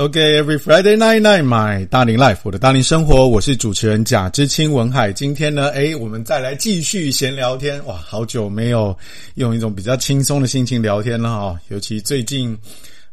[0.00, 5.12] OK，Every、Friday night night my 大龄 life，我的大龄生活，我是主持人贾之清文海。
[5.12, 7.84] 今天呢，诶，我们再来继续闲聊天。
[7.84, 8.96] 哇，好久没有
[9.34, 12.56] 用一种比较轻松的心情聊天了哈，尤其最近。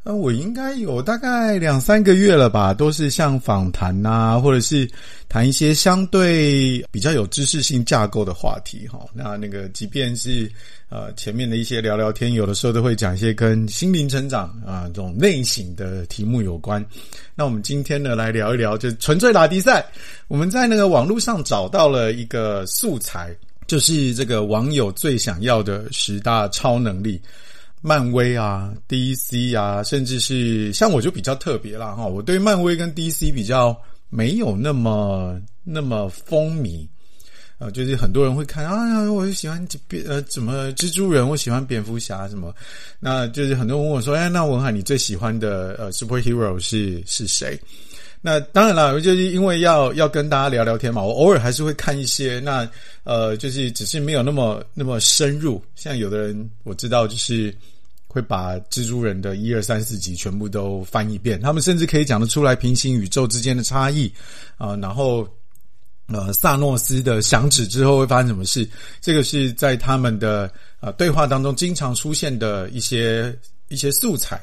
[0.09, 4.89] 那我应该有大概两三个月了吧，都是像访谈啊，或者是
[5.27, 9.01] 谈一些相对比较有知识性架构的话题哈。
[9.13, 10.49] 那那个，即便是
[10.87, 16.82] 呃前面的一些聊聊天，有的时候都会讲一些跟心灵成长啊这种类型的题目有关。
[17.35, 19.85] 那我们今天呢，来聊一聊，就纯粹打比赛。
[20.29, 23.35] 我们在那个网络上找到了一个素材，
[23.68, 27.21] 就是这个网友最想要的十大超能力。
[27.81, 33.75] 漫威啊，DC 啊，甚至是像我就比较特别啦哈，我对漫威跟 DC 比较
[34.09, 36.87] 没有那么那么风靡，
[37.59, 42.53] 呃，就是很多人会看啊，我就喜欢蝙呃怎么蜘蛛人，我喜欢蝙蝠侠什么，
[42.99, 47.59] 那就是很多人问我说，哎，那文海你最喜欢的呃 superhero 是是谁？
[48.21, 52.69] 那当然了，就是因为要要跟大家聊聊天嘛，我偶尔还是会看一些，那
[53.03, 57.53] 呃，就是只是没有那么那么深入，像有的人我知道就是。
[58.09, 64.11] 会把蜘蛛人的一二三四集全部都翻一遍，他们甚至可以讲得出来平行宇宙之间的差异
[64.55, 65.27] 啊，然后
[66.07, 68.67] 呃萨诺斯的响指之后会发生什么事，
[69.02, 73.37] 这个是在他们的呃对话当中经常出现的一些
[73.67, 74.41] 一些素材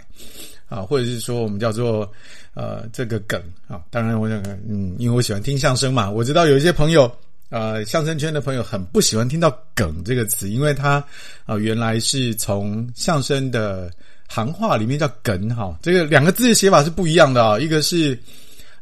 [0.69, 2.11] 啊，或者是说我们叫做
[2.55, 7.11] 呃这个梗啊，当然我想嗯，因为我喜欢听相声嘛，我知道有一些朋友。
[7.51, 11.05] 呃，相声圈的朋友很不喜欢听到“梗”这个词，因为它
[11.45, 13.89] 啊、原来是从相声的
[14.27, 18.19] 行话里面叫“梗”哈，这个两个字的写法是不一样的啊，一个是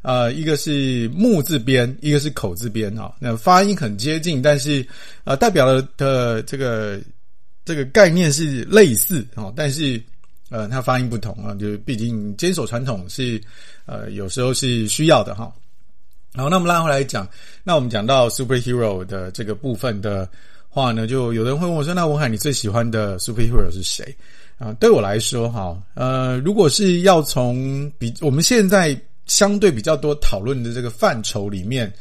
[0.01, 4.87] 呃一个是木字边，一个是口字边哈，那发音很接近，但是
[5.25, 6.99] 呃代表了的这个
[7.67, 10.01] 这个概念是类似啊，但是
[10.53, 13.41] 呃它发音不同啊，就是毕竟坚守传统是
[13.87, 15.53] 呃有时候是需要的哈。
[16.35, 17.29] 好，那我们拉回来讲，
[17.65, 20.29] 那我们讲到 superhero 的这个部分的
[20.69, 24.17] 话呢，就有人会问我说：“那文海，你最喜欢的 superhero 是谁？”
[24.59, 31.93] 啊，对我来说，哈，呃，如果是要从比我们现在相对比较多讨论的这个范畴里面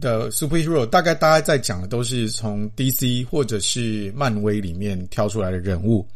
[0.00, 6.06] 的 superhero，大概大家在讲的都是从 DC 或者是漫威里面挑出来的人物。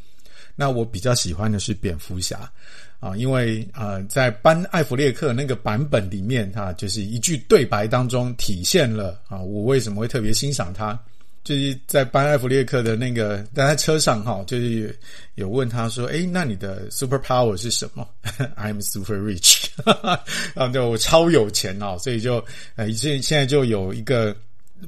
[0.57, 2.51] 那我比较喜欢的是蝙蝠侠。
[2.99, 10.99] 啊，因为呃，在班艾弗列克那个版本里面，哈，就是一句对白当中体现了啊，我为什么会特别欣赏他，
[11.45, 14.99] 就是在班艾弗列克的那个，在车上哈，就是
[15.35, 18.09] 有问他说，诶，那你的 super power 是什么？
[18.57, 19.67] I'm super rich，
[20.57, 22.43] 啊，对，我超有钱哦，所以就
[22.77, 24.35] 呃，现现在就有一个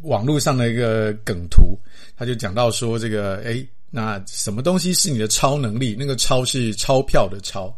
[0.01, 1.79] 网络上的一个梗图，
[2.17, 5.97] 他就讲到说这个，诶，那什么东西是你的超能力？
[5.99, 7.75] 那个钞是钞票的钞。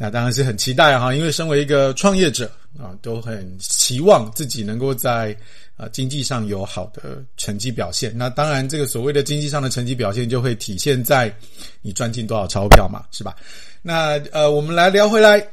[0.00, 2.48] 那当然是很期待哈，因为身为一个创业者
[2.78, 5.36] 啊，都很期望自己能够在
[5.76, 8.16] 啊经济上有好的成绩表现。
[8.16, 11.34] 那当然，这个所谓的经济上的成绩表现，就会体现在
[11.82, 13.34] 你赚进多少钞票嘛，是吧？
[13.82, 15.44] 那呃，我们来聊回来，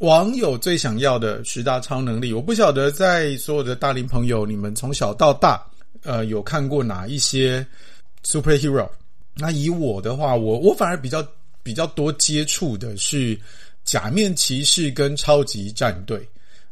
[0.00, 2.34] 网友最想要的十大超能力。
[2.34, 5.64] 我不晓得在所有的大龄朋友，你们从小到大
[6.02, 7.66] 呃有看过哪一些
[8.26, 8.86] superhero？
[9.36, 11.26] 那以我的话，我我反而比较
[11.62, 13.38] 比较多接触的是。
[13.86, 16.18] 假面骑士跟超级战队，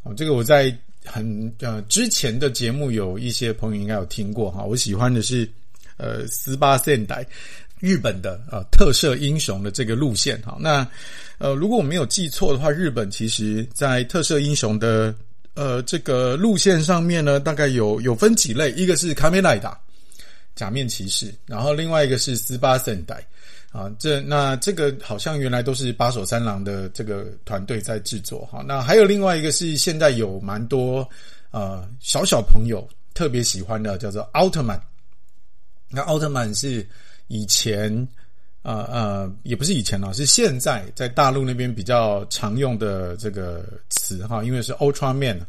[0.03, 4.65] 啊，这个我在很呃之前的节目有一些朋友应该有听过哈。
[4.65, 5.49] 我喜欢的是
[5.97, 7.25] 呃斯巴现代
[7.79, 10.57] 日本的呃特摄英雄的这个路线哈。
[10.59, 10.85] 那
[11.39, 15.15] 呃如果我没有记错的话，日本其实在特摄英雄的
[15.55, 19.79] 呃这个路线上面呢，大概有有分几类，一个是卡梅莱达
[20.55, 23.25] 假面骑士，然后另外一个是斯巴现代。
[23.73, 28.63] 啊，这那这个好像原来都是八手三郎的这个团队在制作哈。
[28.65, 31.05] 那还有另外一个是现在有蛮多
[31.51, 34.81] 呃小小朋友特别喜欢的，叫做奥特曼。
[35.91, 36.87] 那奥特曼是
[37.27, 37.91] 以前
[38.63, 45.45] 呃呃也不是以前了，是现在在大陆那边比较常用的这个词哈，因为是 Ultra Man，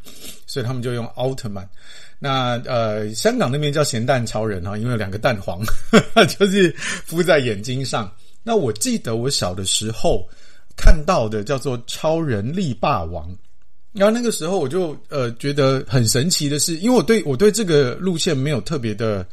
[0.48, 1.70] 所以他们就用奥特曼。
[2.18, 5.62] 那呃，香港那边叫咸蛋超人哈，因为有两个蛋黄，
[6.40, 8.10] 就是敷在眼睛上。
[8.42, 10.28] 那我记得我小的时候
[10.78, 13.30] 看到的叫做超人力霸王，
[13.92, 19.28] 然后那个时候我就呃觉得很神奇的是，因为我对我对这个路线没有特别的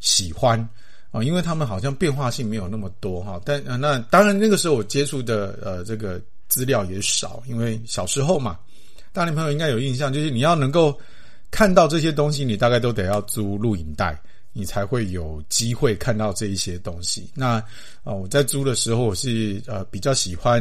[0.00, 0.58] 喜欢
[1.12, 3.40] 啊，因为他们好像变化性没有那么多哈。
[3.44, 8.58] 但那当然那个时候我接触的呃这个资料也少，因为小时候嘛，
[9.12, 10.98] 大龄朋友应该有印象，就是你要能够。
[11.56, 14.14] 看到这些东西，你大概都得要租录影带，
[14.52, 17.30] 你才会有机会看到这一些东西。
[17.32, 17.52] 那
[18.04, 20.60] 啊，我在租的时候，我是呃比较喜欢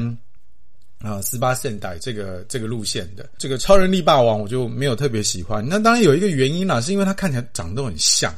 [1.02, 5.62] 啊，十八圣代这个这个路线的这个超人力霸王，我就没有特别喜欢。
[5.68, 8.34] 那当然有一个原因啦，是因为它看起来长得都很像，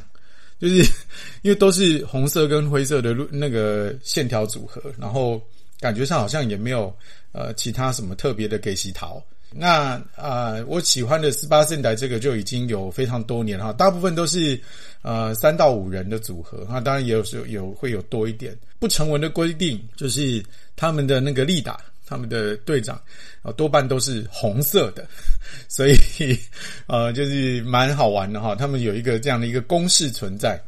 [0.58, 0.78] 就是
[1.42, 5.40] 因为都是红色跟灰色的路那个线条组合，然后
[5.78, 6.92] 感觉上好像也没有
[7.30, 9.22] 呃其他什么特别的给洗桃。
[9.50, 14.60] 那啊、呃，我喜欢的十八圣代这个就已经有非常多年了哈，大部分都是
[15.02, 18.56] 呃三到五人的组合哈，当然也有时候有会有多一点。
[18.78, 20.44] 不成文的规定就是
[20.76, 21.78] 他们的那个利达。
[22.10, 22.98] 他们的队长
[23.42, 25.06] 啊，多半都是红色的，
[25.68, 25.94] 所以
[26.88, 28.54] 呃，就是蛮好玩的哈。
[28.54, 30.58] 他们有一个这样的一个公式存在，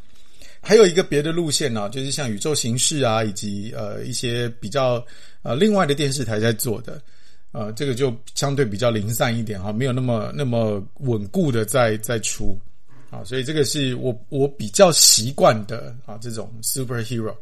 [0.60, 5.02] 还有一个别的路线呢，就是像宇宙形式啊，以及呃一些比较
[5.40, 7.00] 呃另外的电视台在做的，
[7.52, 12.58] 呃，这个就相对比较零散一点哈，没有那么那么稳固的在在出
[13.10, 17.34] 啊，所以这个是我我比较习惯的啊这种 superhero。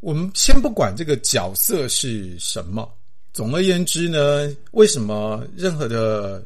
[0.00, 2.88] 我们先不管这个角色是什么。
[3.32, 6.44] 总而言之呢，为什么任何的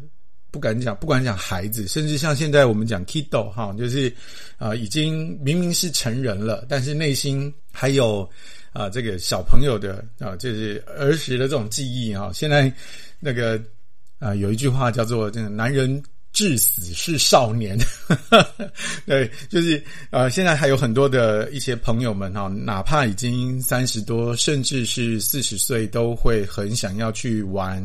[0.50, 4.14] 不敢讲，不管讲孩子，甚至像现在我们讲 kiddo 哈，就是
[4.58, 8.28] 啊、已经明明是成人了，但是内心还有
[8.72, 12.30] 啊、这个小朋友的啊、就是儿时的这种记忆哈。
[12.32, 12.72] 现在
[13.20, 13.60] 那个
[14.18, 16.02] 啊、有一句话叫做“这个男人”。
[16.32, 17.78] 至死是少年，
[19.04, 27.84] 对，就是呃，现在还有很多的一些朋友们哈，哪怕已经三十多，甚至是四十岁，都会很想要去玩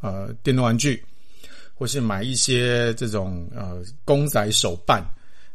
[0.00, 1.02] 呃电动玩具，
[1.74, 5.04] 或是买一些这种呃公仔手办，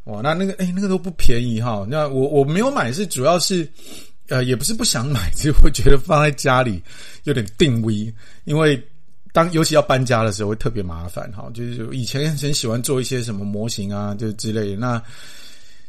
[0.03, 1.88] 哇，那那个哎，那个都不便宜哈。
[1.89, 3.65] 那我我没有买是主要是
[4.30, 6.81] 呃，也不是不想买， 只是会觉得放在家里
[7.24, 8.14] 有点定位，
[8.46, 8.81] 因为。
[9.36, 14.78] 当尤其要搬家的时候会特别麻烦哈，就是以前很喜欢做一些什么模型啊，就之类的。
[14.78, 15.02] 那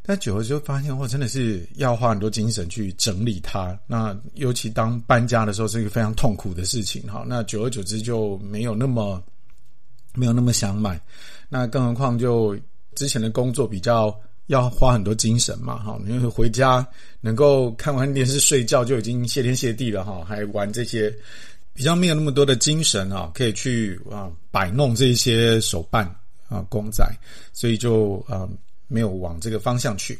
[0.03, 3.79] 但久了就发现，哇，真的是要花很多精神去整理它。
[3.87, 7.23] 那尤其当搬家的时候，是一个非常痛苦的事情哈。
[7.27, 9.23] 那久而久之就没有那么
[10.15, 10.99] 没有那么想买。
[11.51, 12.59] 那更何况就
[12.95, 16.87] 之前的工作比较要花很多精神嘛哈，因为回家
[17.21, 21.15] 能够看完电视睡觉就已经谢天谢地了哈，还玩这些。
[21.77, 26.07] 比较没有那么多的精神啊，可以去啊摆弄这些手办
[26.49, 27.05] 啊公仔，
[27.53, 28.49] 所以就啊
[28.87, 30.17] 没有往这个方向去。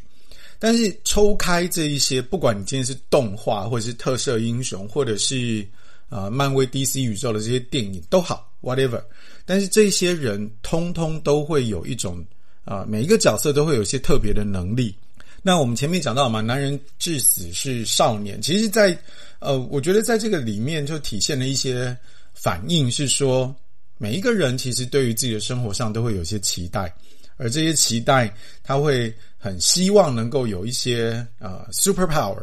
[0.59, 5.65] 但是抽开这一些，不管你今天是动画，或者是特摄英雄，或者是
[6.09, 9.01] 啊漫威 DC 宇宙的这些电影都好，whatever。
[9.45, 12.21] 但是这些人通通都会有一种
[12.65, 14.95] 啊，每一个角色都会有一些特别的能力。
[15.43, 18.99] 那我们前面讲到嘛，男人至死是少年，其实，在
[19.41, 21.95] 呃，我觉得在这个里面就体现了一些
[22.33, 23.55] 反应，是说
[23.99, 26.91] 每一个人其实对于自己的生活上都会有一些期待，
[27.37, 32.43] 而这些期待他会很希望能够有一些呃 super power，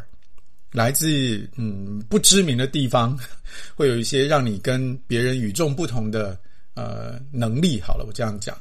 [0.71, 3.17] 来自嗯不知名的地方，
[3.73, 6.37] 会有一些让你跟别人与众不同的
[6.75, 7.81] 呃能力。
[7.81, 8.55] 好了，我这样讲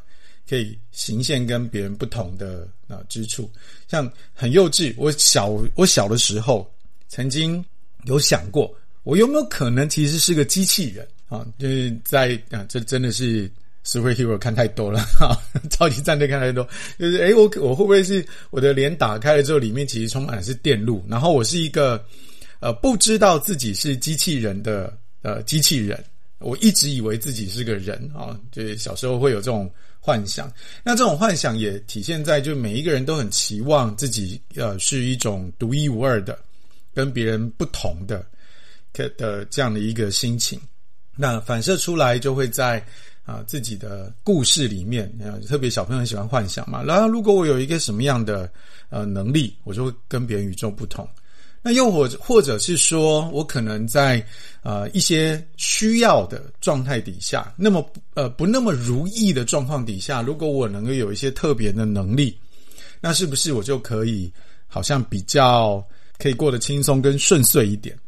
[0.51, 3.49] 可以形现跟别人不同的啊、之处，
[3.89, 4.93] 像很幼稚。
[4.99, 6.69] 我小我小的时候
[7.09, 7.65] 曾经。
[8.07, 11.47] 有想过，我有没有可能其实是个机器人啊？
[11.59, 13.47] 就是在啊，这真的是
[13.85, 16.67] superhero 看太多了 哈，超级战队看太多，
[16.99, 22.03] 就是诶，我我会不会是我的脸打开了之后，里面其实充满的是电路，然后我是一个
[22.59, 26.03] 呃不知道自己是机器人的呃机器人，
[26.39, 29.71] 我一直以为自己是个人啊，就是小时候会有这种
[30.01, 30.53] 幻想。
[30.83, 36.37] 那这种幻想也体现在，就每一个人都很期望自己呃是一种独一无二的。
[36.93, 38.27] 跟别人不同的，
[39.17, 40.61] 的这样的一个心情，
[41.17, 42.85] 那反射出来就会在
[43.25, 46.83] 啊自己的故事里面啊，特别小朋友很喜欢幻想嘛。
[46.83, 48.51] 然后如果我有一个什么样的
[48.89, 51.09] 呃能力，我就会跟别人与众不同。
[51.63, 54.25] 那又或者或者是说我可能在
[54.63, 62.37] 呃一些需要的状态底下，那么呃不那么如意的状况底下，如果我能够有一些特别的能力，
[63.01, 64.33] 那是不是我就可以
[64.67, 65.85] 好像比较。
[66.23, 67.99] 可以过得轻松跟顺遂一点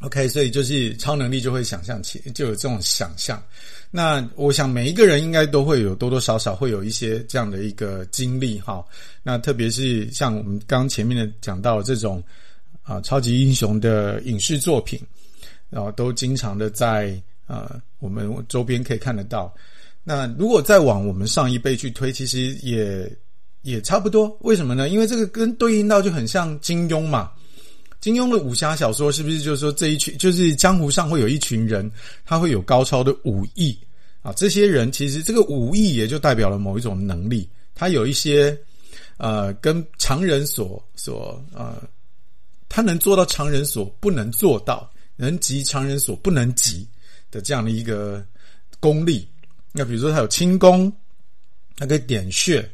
[0.00, 3.40] ，OK，所以就是超能力就会想象起，就有这种想象。
[3.88, 8.84] 那我想每一个人应该都会有多多少少会有一些这样的一个经历哈。
[9.22, 12.20] 那特别是像我们刚前面的讲到这种
[12.82, 15.00] 啊超级英雄的影视作品，
[15.68, 19.54] 然后都经常的在啊我们周边可以看得到。
[20.02, 23.10] 那如果再往我们上一辈去推，其实也。
[23.62, 24.88] 也差不多，为什么呢？
[24.88, 27.30] 因为这个跟对应到就很像金庸嘛。
[28.00, 31.92] 金庸的武侠小说是不是就是说这一群就是江湖上会有一群人，
[32.24, 33.78] 他会有高超的武艺
[34.22, 34.32] 啊？
[34.32, 38.58] 这些人其实这个武艺也就代表了某一种能力，他有一些
[39.18, 41.82] 呃跟常人所所呃，
[42.70, 46.88] 他能做到常人所不能做到，能及常人所不能及
[47.30, 48.24] 的这样的一个
[48.80, 49.28] 功力。
[49.72, 50.90] 那比如说他有轻功，
[51.76, 52.66] 他可以点穴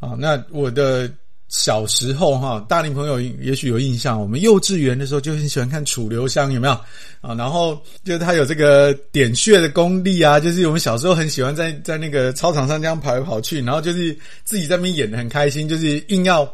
[0.00, 0.10] 啊。
[0.18, 1.10] 那我的。
[1.52, 6.72] 小时候哈，大龄朋友也许有印象，我们幼稚园的时候就很喜欢看楚留香，有没有
[7.20, 7.34] 啊？
[7.34, 16.48] 然后就是他有这个点穴的功力啊，就是我们小时候很喜欢在在那个操场上这样跑来跑去，然后就是自己在那边演的很开心，就是硬要。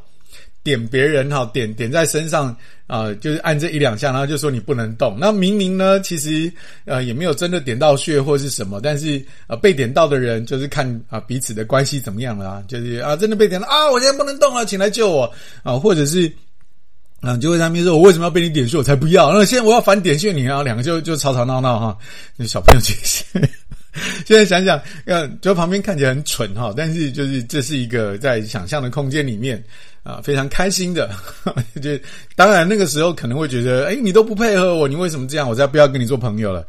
[0.66, 2.54] 点别人哈，点点在身上
[2.88, 5.16] 啊、就是按这一两下，然后就说你不能动。
[5.18, 6.52] 那明明呢，其实
[6.84, 15.32] 呃也没有真的点到穴或是什么，但是呃被点到的人就是看啊、彼此的关系怎么样了啊，就是啊真的被点了啊，我现在不能动了，请来救我
[15.62, 16.30] 啊，或者是
[17.20, 18.76] 啊、就会在那边说，我为什么要被你点穴？
[18.76, 19.32] 我才不要！
[19.32, 21.96] 那现在我要反点穴你啊，两个就就吵吵闹闹哈，
[22.36, 23.24] 那小朋友这些。
[24.26, 29.64] 现在想想，呃，就旁边看起来很蠢哈，但是就是这是一个在想象的空间里面
[30.06, 31.10] 啊，非常开心的。
[31.82, 31.90] 就
[32.36, 35.48] 当然那个时候可能会觉得，哎，你都不配合我，你为什么这样？
[35.48, 36.64] 我再不要跟你做朋友了。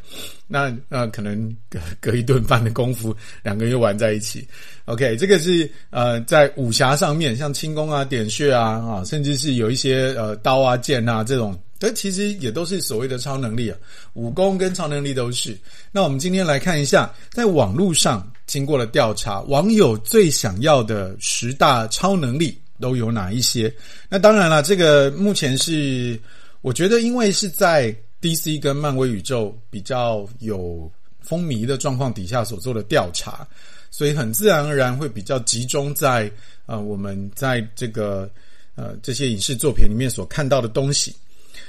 [0.48, 4.48] 那那可能隔隔一顿饭的功夫，两个人又玩在一起。
[4.86, 11.56] OK，这个是呃在武侠上面，像轻功啊、点穴啊啊，甚至是有一些呃刀啊、剑啊这种。
[11.79, 13.77] 这其实也都是所谓的超能力啊，
[14.13, 15.56] 武功跟超能力都是。
[15.91, 23.74] 那我们今天来看一下，在网络上经过了调查，网友最想要的十大超能力都有哪一些？
[24.10, 26.19] 那当然了，这个目前是
[26.62, 30.91] 我觉得，因为是在 DC 跟漫威宇宙比较有
[31.22, 33.48] 风靡的状况底下所做的调查，
[33.91, 36.31] 所以很自然而然会比较集中在
[36.65, 38.29] 呃我们在这个
[38.75, 41.15] 呃这些影视作品里面所看到的东西。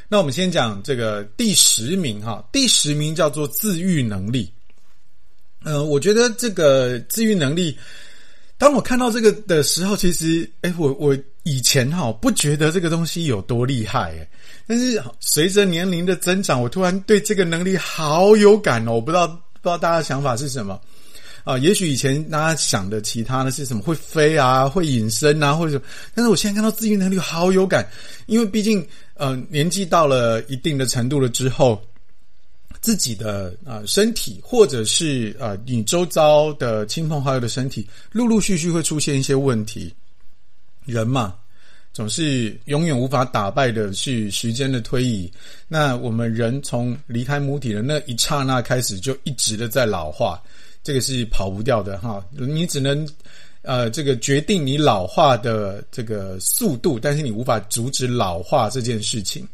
[0.09, 4.50] 那我们先讲这个第十名哈，第十名叫做自愈能力。
[5.65, 7.77] 呃，我觉得这个自愈能力，
[8.59, 14.29] 当我看到这个的时候，其实，诶，我我以前哈不觉得这个东西有多厉害诶，
[14.67, 18.95] 但是随着年龄的增长，我突然对这个能力好有感哦。
[18.95, 20.79] 我不知道不知道大家的想法是什么
[21.45, 21.57] 啊？
[21.59, 25.85] 也许以前大家想的其他的是什么会飞啊，会隐身啊，或者什么，
[26.15, 27.88] 但是我现在看到自愈能力好有感，
[28.27, 28.85] 因为毕竟。
[29.21, 31.83] 呃，年纪到了一定的程度了之后，
[32.81, 39.95] 自己的啊、身体，或者是啊、你周遭的亲朋好友的身体，陆陆续续会出现一些问题。
[40.85, 41.35] 人嘛，
[41.93, 45.31] 总是永远无法打败的是时间的推移。
[45.67, 50.43] 那我们人从离开母体的那一刹那开始，就一直的在老化，
[50.83, 52.25] 这个是跑不掉的哈。
[52.31, 53.07] 你只能。
[53.63, 59.47] 呃，这个决定你老化的这个速度，但是你无法阻止老化这件事情。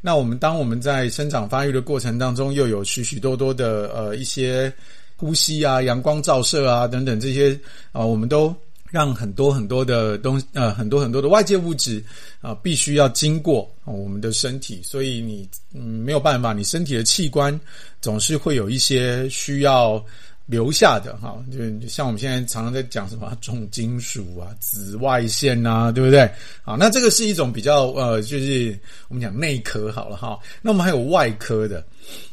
[0.00, 4.72] 那我们当我们在生长发育的过程当中，又有许许多多的呃一些
[5.16, 7.58] 呼吸啊、阳光照射啊等等这些
[7.92, 8.54] 啊、我们都
[8.90, 12.02] 让很多很多的东呃很多很多的外界物质
[12.40, 17.58] 啊、必须要经过、我们的身体，所以你嗯没有办法，你身体的器官
[18.00, 20.04] 总是会有一些需要。
[20.50, 26.28] 留下的哈，就像我们现在常常在讲什么重金属啊、紫外线啊，对不对？
[26.62, 28.76] 好，那这个是一种比较呃，就是
[29.06, 30.36] 我们讲内科好了哈。
[30.60, 31.84] 那我们还有外科的，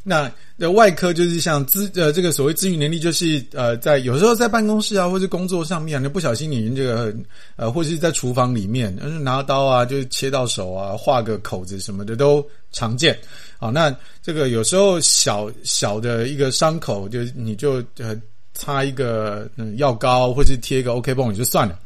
[0.01, 7.15] 那的外科就是像资呃这个所谓自愈能力，就是呃在有时候在办公室啊，或是工作上面，你不小心你这个
[7.55, 13.15] 呃，或者是在厨房里面，拿刀啊，就是切到手啊，划个口子什么的都常见。
[13.57, 18.15] 好，那这个有时候小小的一个伤口，就你就呃
[18.53, 21.79] 擦一个嗯药膏，或是贴一个 OK 绷你就算了。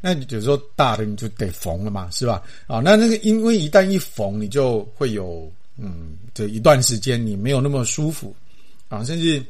[0.00, 2.42] 那有时候大的你就得缝了嘛，是吧？
[2.66, 8.36] 啊，那那个因为一旦一缝，你就会有嗯这一段时间你没有那么舒服
[8.88, 9.42] 啊，甚至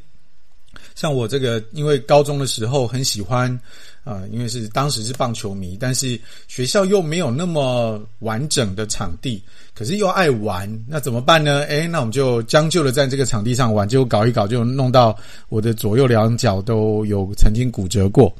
[0.95, 3.59] 像我这个，因为高中的时候很喜欢。
[4.06, 6.16] 啊，因为是当时是棒球迷，但是
[6.47, 9.42] 学校又没有那么完整的场地，
[9.75, 11.62] 可是又爱玩，那怎么办呢？
[11.62, 15.18] 诶，那我们就将就的在这个场地上玩，结果搞一搞就弄到
[15.49, 18.33] 我的左右两脚都有曾经骨折过。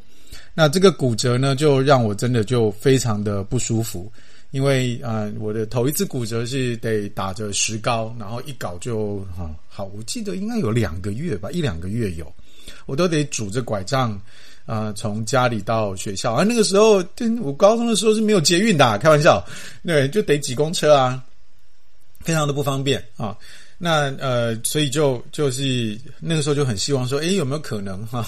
[0.55, 4.09] 那这个骨折呢，就让我真的就非常的不舒服，
[4.57, 12.33] 因为啊、我的头一次骨折是得打着石膏，然后一搞就哈好，我记得应该有两个月吧，一两个月有，
[12.87, 14.19] 我都得拄着拐杖。
[14.65, 17.05] 啊、从家里到学校啊，那个时候，
[17.41, 19.45] 我高中的时候是没有捷运的，开玩笑，
[19.87, 21.23] 对，就得挤公车啊，
[22.21, 23.37] 非常的不方便啊。
[23.79, 28.27] 那呃，所以就就是那个时候就很希望说，诶，有没有可能哈、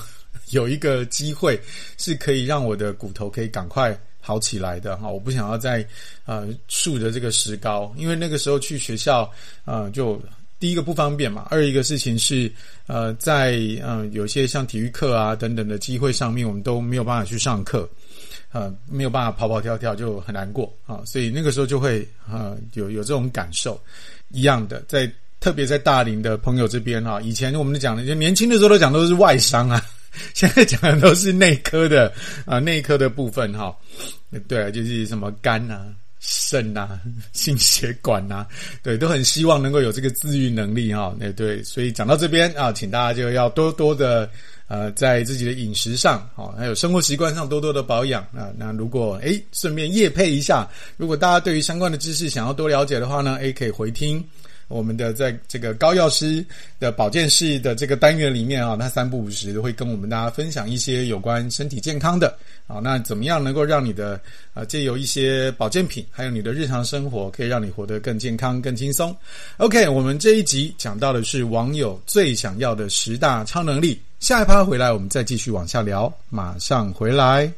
[0.50, 1.61] 有一个机会
[1.97, 5.82] 是可以让我的骨头可以赶快好起来的哈、我不想要再
[6.26, 9.30] 呃竖着这个石膏，因为那个时候去学校、
[9.64, 10.20] 呃、就。
[10.61, 12.50] 第一个不方便嘛，二一个事情是，
[12.88, 17.88] 呃，在嗯、呃、有些像体育课啊等等的机会上面，我们都没有办法去上课，
[18.50, 23.80] 呃，没有办法跑跑跳跳就很难过啊，所以那个时候就会啊、呃、有有这种感受。
[24.30, 25.08] 一样的，在
[25.38, 29.80] 特别在大龄的朋友这边哈，以前我们讲的就年轻的时候都讲都是外伤啊，
[30.34, 32.12] 现在讲的都是内科的
[32.46, 33.76] 啊，内科的部分哈，
[34.46, 35.87] 对啊，就是什么肝啊。
[36.20, 37.00] 肾啊，
[37.32, 38.44] 心血管啊，
[38.82, 41.14] 对，都很希望能够有这个自愈能力哈。
[41.16, 44.28] 那对，所以讲到这边啊，请大家就要多多的
[44.66, 48.50] 呃，在自己的饮食上，好，还有生活习惯上多多的保养啊。
[48.58, 54.22] 那如果诶，顺便业配一下，如果大家对于相关的知识想要多了解的话呢，诶，可以回听。
[54.68, 56.44] 我们的在这个高药师
[56.78, 64.20] 的保健室的这个单元里面啊，他三不五时会跟我们大家分享一些有关身体健康的啊，那怎么样能够让你的
[64.52, 69.16] 啊借由一些保健品，还有你的日常生活，可以让你活得更健康、更轻松。
[69.56, 77.50] OK，我们这一集讲到的是网友最想要的十大超能力，下一趴回来我们再继续往下聊，马上回来。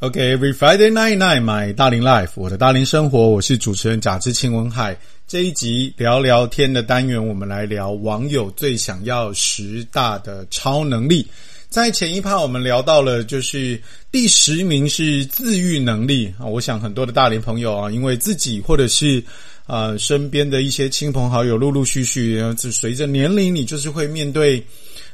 [0.00, 4.94] OK，Every Friday night night，my 大龄 life，我的大龄生活，我是主持人贾志清文海。
[5.28, 11.26] 这一集聊聊天的单元，我们来聊网友最想要十大的超能力。
[11.68, 16.46] 在前一趴，我们聊到了，就是第十名是自愈能力啊。
[16.46, 19.20] 我想很多的大龄朋友啊，因为自己或者是
[19.66, 24.64] 呃身边的一些亲朋好友，陆陆续续，就随着年龄，你就是会面对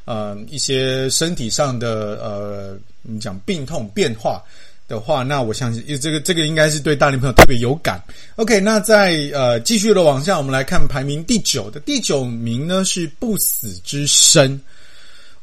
[0.05, 4.43] 呃一些身体上的呃，你讲病痛变化。
[4.89, 8.03] 的话，那我相信，这个这个应该是对大龄朋友特别有感。
[8.37, 14.61] OK，那在呃继续的往下，我们来看排名第九的第九名呢是不死之身。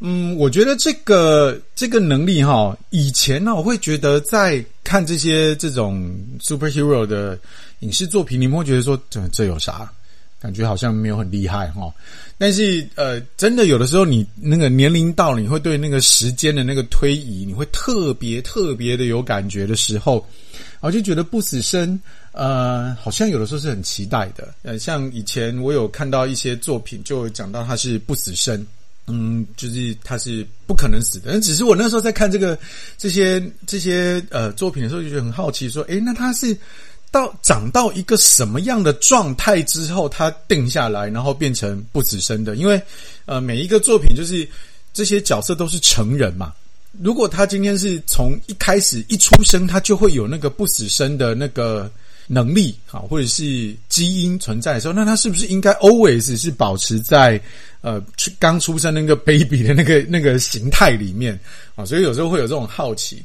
[0.01, 6.10] 嗯，我觉得这个这个能力哈，以前呢我会觉得在看这些这种
[6.41, 7.38] superhero 的
[7.79, 9.91] 影视作品，你们会觉得说这这有啥？
[10.39, 11.93] 感觉好像没有很厉害哈。
[12.38, 20.25] 但是，呃，真的有的时候，你那个年龄到了，你会对那个时间的那个推移，你会特别特别的有感觉的时候，
[20.80, 21.99] 我就觉得不死身，
[22.32, 24.54] 呃，好像有的时候是很期待的。
[24.63, 28.65] 呃，像以前我有看到一些作品，就讲到他是不死身，
[29.08, 31.38] 嗯，就是他是不可能死的。
[31.41, 32.58] 只是我那时候在看这个
[32.97, 36.58] 这些这些呃作品的时候，就觉得很好奇，说，诶，那他是？
[37.12, 42.56] 到长到一个什么样的状态之后，他定下来，然后变成不死生的。
[42.56, 42.82] 因为，
[43.26, 44.48] 呃，每一个作品就是
[44.93, 46.54] 这些角色都是成人嘛。
[47.02, 51.89] 如果他今天是从一开始一出生，他就会有那个不死生的那个
[52.28, 57.41] 能力，啊，或者是基因存在的时候，那他是不是应该 always 是保持在
[57.82, 58.00] 呃
[58.38, 61.39] 刚出生那个 baby 的那个那个形态里面
[61.76, 61.84] 啊？
[61.86, 63.24] 所以有时候会有这种好奇。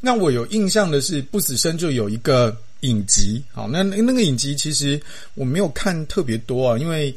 [0.00, 2.56] 那我有印象的是，不死身就有一个。
[2.86, 5.00] 影集，好，那那个影集其实
[5.34, 7.14] 我没有看特别多啊，因为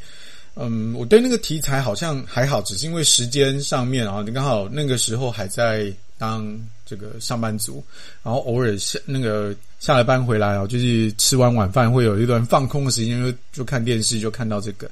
[0.56, 7.82] 嗯，我对那个题材好像还好，只是因为时间上面啊，你刚好那个时候还在当这个上班族，
[8.24, 14.92] 然后偶尔下那个下了班回来啊，就是吃完晚饭会有一段放空的时间，就就看电视，就看到这个，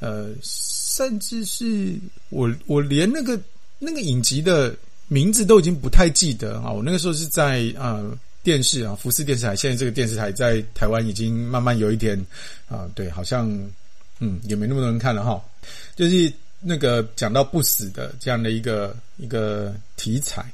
[0.00, 1.94] 呃，甚至是
[2.30, 3.38] 我我连那个
[3.78, 4.74] 那个影集的
[5.06, 8.16] 名字都已经不太记得啊，我那个时候是在呃。
[8.44, 12.16] 电视啊，福斯电视台，现在这个电视台在台湾已经慢慢有一点
[12.68, 13.50] 啊，对，好像
[14.20, 15.42] 嗯也没那么多人看了哈。
[15.96, 16.30] 就是
[16.60, 20.44] 那个讲到不死的这样的一个一个题材，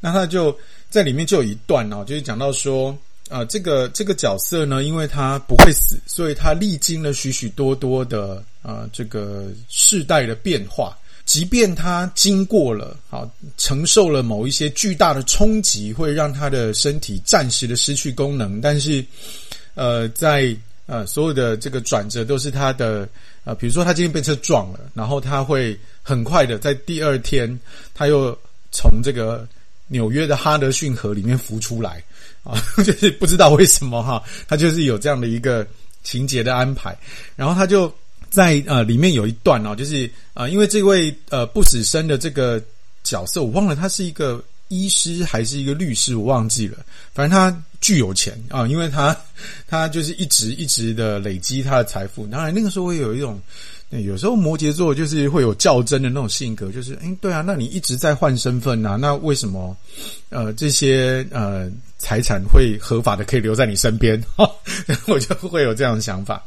[0.00, 2.96] 那他就在里面就有一段哦，就是讲到说
[3.28, 10.96] 啊，这个这个角色呢，因为他不会死，所以他历经了许许多多的啊这个世代的变化。
[11.24, 19.02] 即便他经过了，好承受了某一些巨大的冲击，会让他的身体暂时的失去功能，但是，
[19.74, 23.08] 呃，在呃所有的这个转折都是他的，
[23.44, 27.58] 呃，比如说他今天被车撞了，然后他会很快的在第二天，
[27.94, 28.38] 他又
[28.70, 29.48] 从这个
[29.86, 32.04] 纽约的哈德逊河里面浮出来，
[32.42, 35.66] 啊， 就是不知道为什么哈，他就是有这样的一个
[36.02, 36.94] 情节的安排，
[37.34, 37.90] 然后他就。
[38.34, 42.60] 在呃里面有一段哦，就是啊、呃，因为这位呃不死身的这个
[43.04, 46.78] 角色，我忘了他是一个医师还是一个律师，我忘记了。
[47.12, 49.16] 反正他巨有钱啊、因为他
[49.68, 52.26] 他就是一直一直的累积他的财富。
[52.26, 53.40] 当然那个时候会有一种，
[53.90, 59.76] 有时候摩羯座就是会有较真的那种性格，就是诶对啊，那你一直在换身份啊，那为什么
[60.30, 64.20] 呃这些呃财产会合法的可以留在你身边？
[64.34, 64.50] 哈，
[65.06, 66.42] 我就会有这样的想法。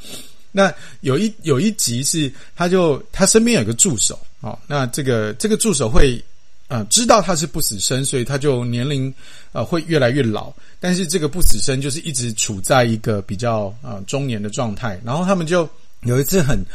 [0.58, 6.20] 那有一有一集是，他就他身边有个助手哦，那这个这个助手会
[6.68, 9.14] 呃知道他是不死身，所以他就年龄
[9.52, 15.00] 呃会越来越老，但是这个不死身就是一直处在一个比较呃中年的状态。
[15.06, 15.70] 然后他们就
[16.02, 16.66] 有一次很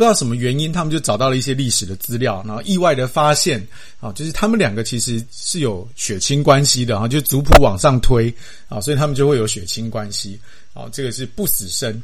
[0.00, 3.60] 不知道什么原因，他们就找到了一些历史的资料，然后意外的发现
[4.00, 8.32] 啊，就是他们两个其实是有血亲关系的啊，就族谱往上推
[8.70, 10.40] 啊，所以他们就会有血亲关系
[10.72, 10.88] 啊。
[10.90, 12.02] 这个是不死生。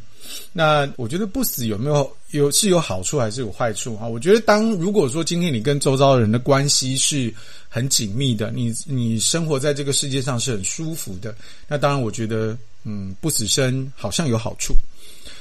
[0.53, 4.07] 那我觉得不死有没有有是有好处还是有坏处啊？
[4.07, 7.33] 我觉得当如果说今天你跟周遭人的关系是
[7.67, 11.35] 很紧密的，你你生活在这个世界上是很舒服的，
[11.67, 12.55] 那当然我觉得
[12.85, 14.75] 嗯不死生好像有好处。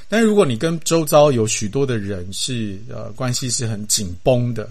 [0.08, 4.68] 但是如果你跟周遭有许多的人是呃关系是很紧绷的，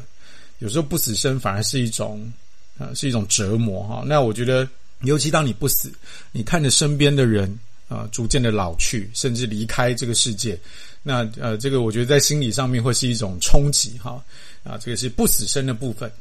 [0.60, 2.32] 有时候不死生反而是一种
[2.78, 4.04] 呃是一种折磨哈。
[4.06, 4.68] 那我觉得
[5.02, 5.92] 尤其当你不死，
[6.32, 10.58] 你看着身边的人啊、逐渐的老去，甚至离开这个世界，
[11.04, 14.24] 那呃这个我觉得在心理上面会是一种冲击哈
[14.64, 16.12] 啊这个是不死生的部分。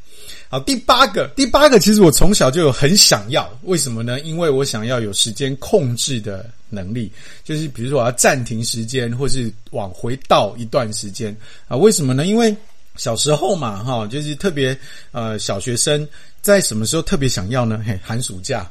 [0.49, 4.21] 好，第八个，第八个，其实我从小就有很想要，为什么呢？
[4.21, 7.11] 因为我想要有时间控制的能力，
[7.43, 11.77] 就是比如说我要暂停时间，或是往回倒一段时间啊？
[11.77, 12.25] 为什么呢？
[12.27, 12.55] 因为
[12.97, 14.79] 小时候嘛，哈，就是特别
[15.11, 16.07] 呃，小学生
[16.41, 17.83] 在什么时候特别想要呢？
[17.85, 18.71] 嘿，寒暑假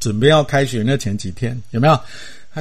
[0.00, 1.98] 准备要开学那前几天，有没有？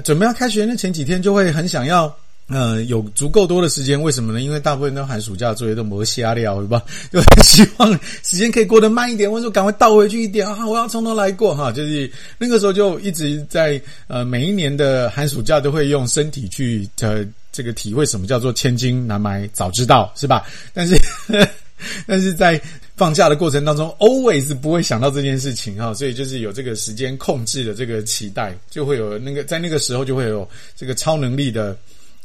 [0.02, 2.16] 准备要开学那前几天就会很想要。
[2.54, 4.40] 呃，有足够多的时间，为什么呢？
[4.40, 6.84] 因为大部分都寒暑假作业都磨瞎了，对吧？
[7.12, 10.68] 就希望时间可以过得慢一点，或者说赶快倒回去一点啊！
[10.68, 20.46] 我要从头来过哈，就是那个时候就一直在呃，每一年的寒暑假都会用身体去呃这个体会什么叫做千金难买早知道，是吧？
[20.76, 20.96] 但是
[22.06, 22.62] 但是在
[22.96, 31.76] 放假的过程当中，always 不会想到这件事情哈，所以就是有这个时间控制的这个期待，就会有那个在那个时候就会有这个超能力的。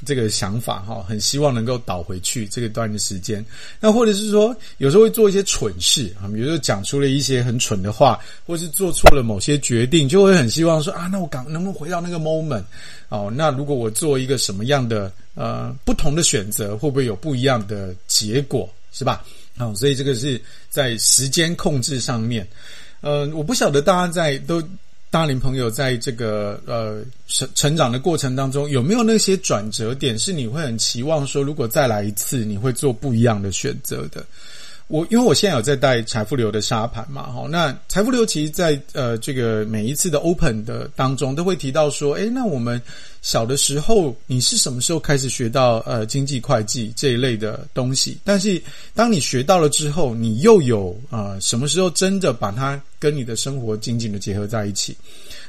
[0.04, 3.44] 这个想法哈，很希望能够倒回去这个段的时间。
[3.80, 12.62] 那或者是说，有时候会做一些蠢事啊，比如说讲出了一些很蠢的话，或是做错了某些决定，就会很希望说啊，那我赶能不能回到那个 moment
[13.08, 13.32] 哦？
[13.34, 18.68] 那如果我做一个什么样的呃不同的选择，会不会有不一样的结果？
[18.92, 19.24] 是吧？
[19.58, 22.46] 哦，所以这个是在时间控制上面。
[23.00, 24.62] 呃，我不晓得大家在都。
[25.10, 34.24] 大龄朋友在这个呃成成长的过程当中，有没有那些转折点，是你会很期望说，如果再来一次，你会做不一样的选择的？
[34.88, 42.80] 我因为我现在有在带财富流的沙盘嘛，哈，那财富流其实在呃这个每一次的 open 的当中都会提到说，诶，那我们
[43.20, 48.16] 小的时候你是什么时候开始学到呃经济会计这一类的东西？
[48.24, 48.60] 但是
[48.94, 54.96] 当你学到了之后，你又有啊、呃、什么时候真的把它跟你的生活紧紧的结合在一起？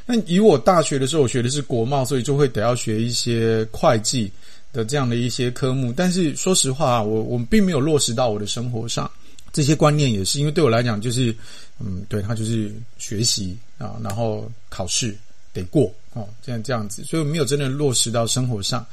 [0.06, 4.30] 那以我大学的时候，我学的是国贸，所以就会得要学一些会计
[4.74, 5.94] 的这样的一些科目。
[5.96, 9.10] 但是说实话，我我并没有落实到我的生活上。
[9.52, 11.36] 这些观念也是因为对我来讲，就是，
[11.80, 15.16] 嗯，对，他就是学习啊，然后考试
[15.54, 18.86] 得过哦，这样这样子，所以我没有真的落实到生活上。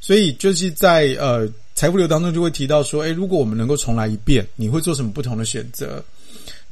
[0.00, 6.02] 所以就是在呃财富流当中就会提到说，诶，如果我们能够重来一遍，你会做什么不同的选择？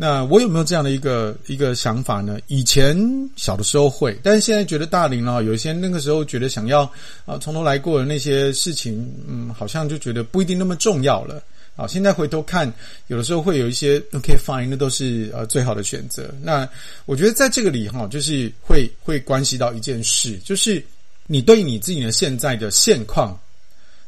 [0.00, 2.38] 那我有没有这样的一个一个想法呢？
[2.46, 2.96] 以前
[3.36, 6.82] 小的时候会，但是现在觉得大龄了，有一些那个时候觉得想要
[7.26, 11.42] 啊从头来过的那些事情，嗯，好像就觉得不一定那么重要了。
[11.78, 12.70] 好，现在回头看，
[13.06, 16.34] 有的时候会有一些 OK fine，那都是呃最好的选择。
[16.42, 16.68] 那
[17.06, 20.84] 我觉得在这个里哈，就是会会关系到一件事，就是
[21.28, 23.38] 你对你自己的现在的现况，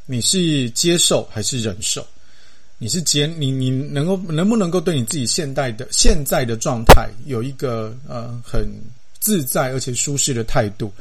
[0.04, 2.04] 你是接受还是忍受？
[2.76, 8.68] 你是接你你能够能不能够对你自己现在的现在的状态有一个呃很
[9.20, 10.92] 自在而且舒适的态度？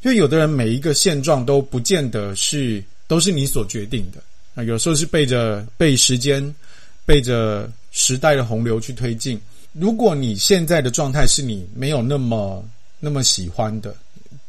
[0.00, 4.22] 因为有的人每一个现状都不见得是都是你所决定的。
[4.56, 6.52] 啊，有时候是背着被时间、
[7.04, 9.38] 背着时代的洪流去推进。
[9.74, 12.66] 如果你现在的状态是你没有那么
[12.98, 13.94] 那么喜欢的，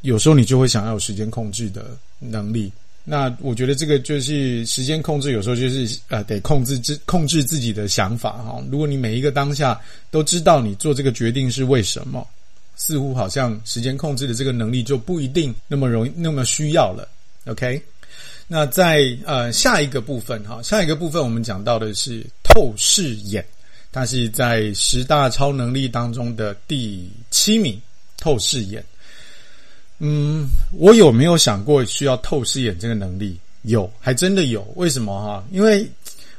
[0.02, 2.72] 有时候你就会想要有时间控制的能力。
[3.04, 8.64] 那我觉得这个就是时间控制，有时候就是呃得控制自控制自己的想法哈。
[8.72, 9.78] 如果你每一个当下
[10.10, 12.26] 都知道你做这个决定是为什么，
[12.78, 17.08] 似乎好像时间控制的这个能力就不一定那么容易那么需要了。
[17.46, 17.82] OK。
[18.48, 23.46] 那在呃下一个部分哈，下一个部分我们讲到的是透视眼，
[23.92, 27.80] 它是在十大超能力当中的第七名。
[28.20, 28.84] 透视眼，
[30.00, 33.38] 嗯，我有没有想过需要透视眼这个能力？
[33.62, 34.64] 有，还真的有。
[34.76, 35.46] 为什么哈？
[35.52, 35.88] 因为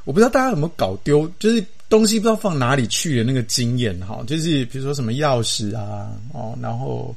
[0.03, 7.15] 我不知道大家有没有搞丢，就是东西不知道放哪里去的那个经验哈，就是比如说什么钥匙啊，哦，然后。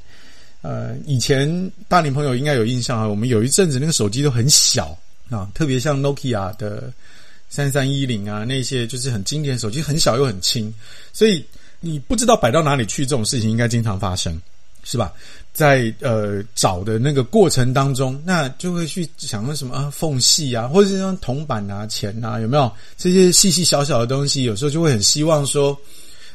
[0.63, 4.97] 呃，以前大龄朋友应该有印象啊，我们有一阵子那个手机都很小
[5.29, 6.91] 啊，特别像 Nokia 的
[7.49, 10.73] 三三一零啊，那些就是很经典手机，很小又很轻，
[11.13, 11.45] 所以
[11.79, 14.41] 你不知道摆到哪里去，这种事情应该经常发生。
[14.85, 15.13] 是吧？
[15.53, 24.43] 在呃找的那个过程当中，那就会去想问什么啊缝隙啊，或者是像铜板啊、钱啊，有没有这些细细小小的东西？
[24.43, 25.71] 有时候就会很希望说，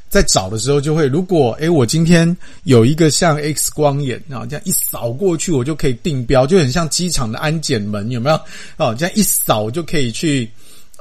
[0.09, 8.41] 在找的时候就会，如果诶我今天有一个像 X 光眼啊，这样一扫过去，我就可以定标，就很像机场的安检门，有没有？
[8.79, 10.51] 哦，这样一扫就可以去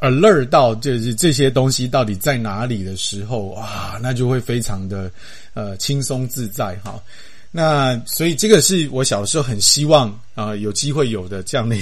[0.01, 5.09] alert 到就是这些东西到底在哪里的时候，哇，那就会非常的
[5.53, 7.01] 呃轻松自在哈。
[7.49, 11.77] 那所以这个是我小时候很希望啊、有机会有的这样的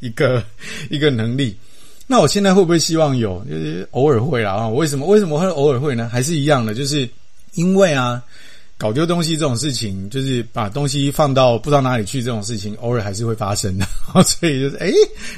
[0.00, 0.44] 一个
[0.90, 1.56] 一个能力。
[2.06, 3.44] 那我现在会不会希望有？
[3.44, 4.68] 就是偶尔会啦啊。
[4.68, 5.06] 为什么？
[5.06, 6.08] 为什么会偶尔会呢？
[6.12, 7.08] 还是一样的，就是
[7.54, 8.22] 因为啊。
[8.78, 13.86] 搞丢东西这种事情，就是把东西放到不知道哪里去这种事情，偶尔还是会发生的。
[14.22, 14.92] 所以就是，诶，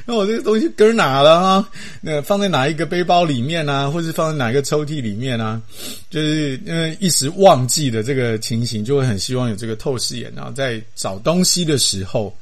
[0.05, 1.69] 那我这个东西搁哪了啊？
[2.01, 5.63] 那放在哪一个背包里面啊，或是放在哪一个抽屉里面啊？
[6.11, 12.37] 就是因为一时忘记的这个情形，就会很希望有这个透视眼，然后在找东西的时候，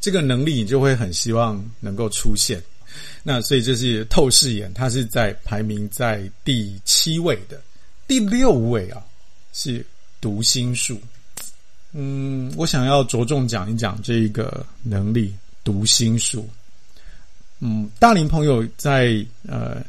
[0.00, 2.62] 这个能力你就会很希望能够出现。
[3.26, 7.60] 那所以这是透视眼，它是在排名在第七位的，
[8.06, 9.02] 第六位啊
[9.52, 9.84] 是。
[10.18, 10.98] 读心术，
[11.92, 16.48] 嗯，我想要着重讲一讲这一个能力——读心术。
[17.60, 19.84] 嗯，大龄朋友在呃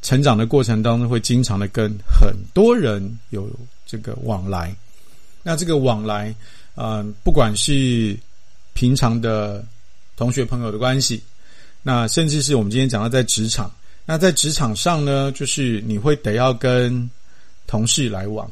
[0.00, 3.50] 成长的过程当中，会经常的跟很多人有
[3.84, 4.74] 这个往来。
[5.42, 6.34] 那这个往来，
[6.76, 8.16] 嗯、呃，不管是
[8.74, 9.62] 平常的
[10.16, 11.20] 同学朋友的关系，
[11.84, 13.70] 那甚至是我们今天讲到在职场，
[14.04, 17.08] 那在职场上呢，就是你会得要跟
[17.68, 18.50] 同事来往。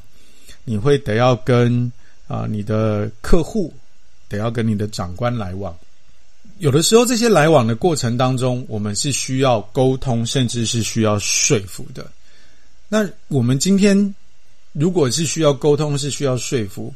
[0.65, 1.91] 你会得要跟
[2.29, 3.75] 啊、你的客户，
[4.29, 5.77] 得要跟你的长官来往。
[6.59, 12.07] 有的时候，这些来往的过程当中，我们是需要沟通，甚至是需要说服的。
[12.89, 14.15] 那我们今天
[14.73, 16.95] 如果是需要沟通，是需要说服，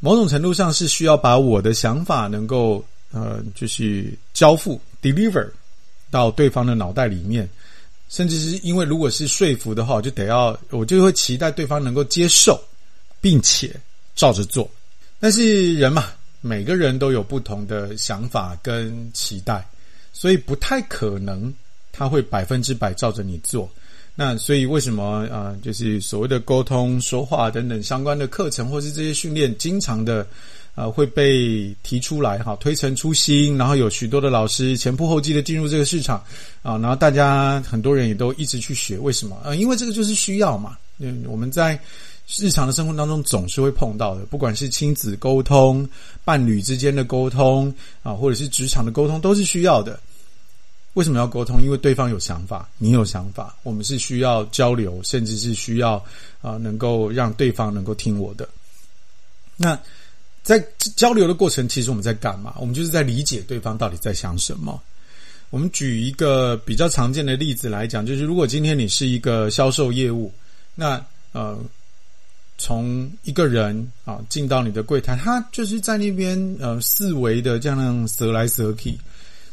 [0.00, 4.80] 某种程度上是需要把我的想法能够呃，就是交付
[5.12, 5.48] deliver
[6.10, 7.48] 到对方的脑袋里面，
[8.08, 12.60] 甚至是因为如果是说服的话，我就得要我就会期待对方能够接受。
[13.18, 13.74] 并且
[14.14, 14.70] 照着做，
[15.18, 19.66] 但是人嘛，每个人都有不同的想法跟期待，
[20.12, 21.52] 所以不太可能
[21.90, 23.68] 他会百分之百照着你做。
[24.14, 30.24] 那所以为什么啊、就是所谓的沟通、说话等等相关的课程，或是这些训练，经常的、
[30.76, 36.22] 呃、会被提出来哈，推陈出新，然后有许多的老师前仆后继的进入这个市场
[36.62, 39.56] 啊，然后大家很多人也都一直去学，为什么、呃？
[39.56, 40.78] 因为这个就是需要嘛。
[40.98, 41.76] 嗯，我们在。
[42.40, 45.88] 日常的生活当中总是会碰到的，不管是亲子沟通、
[46.24, 50.00] 伴侣之间的沟通啊，或者是职场的沟通，都是需要的。
[50.94, 51.62] 为什么要沟通？
[51.62, 56.04] 因为对方有想法，你有想法，我们是需要交流，甚至是需要
[56.42, 58.48] 啊，能够让对方能够听我的。
[59.56, 59.78] 那
[60.46, 62.54] 在交流的过程，其实我们在干嘛？
[62.60, 64.80] 我们就是在理解对方到底在想什么。
[65.50, 70.32] 我们举一个比较常见的例子来讲，就是如果今天你是一个销售业务，
[70.76, 71.58] 那呃。
[72.58, 78.98] 从一个人啊进到你的柜台，他就是在那边呃四围的这样折来折去。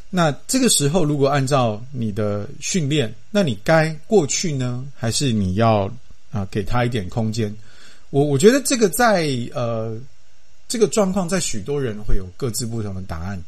[0.10, 5.92] 那这个时候，如果按照你的训练，那你该过去呢，还是你要
[6.32, 7.54] 啊给他一点空间？
[8.10, 9.98] 我我觉得这个在呃
[10.74, 13.40] 这个状况，在许多人会有各自不同的答案。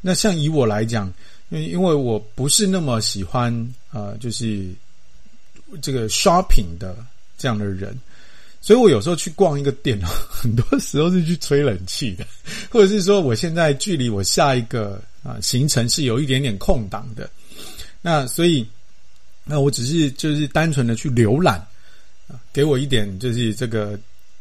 [0.00, 1.12] 那像以我来讲，
[1.48, 3.52] 因为因为我不是那么喜欢
[3.90, 4.68] 呃就是
[5.82, 6.96] 这个 shopping 的
[7.36, 7.98] 这样的人。
[8.60, 12.24] 所以我有时候去逛一个店， 很多时候是去吹冷气的，
[12.70, 17.28] 或者是说我现在距离我下一个啊行程是有一点点空档的。
[18.00, 18.64] 那所以，
[19.42, 21.56] 那我只是就是单纯的去浏览，
[22.28, 23.98] 啊，给我一点就是这个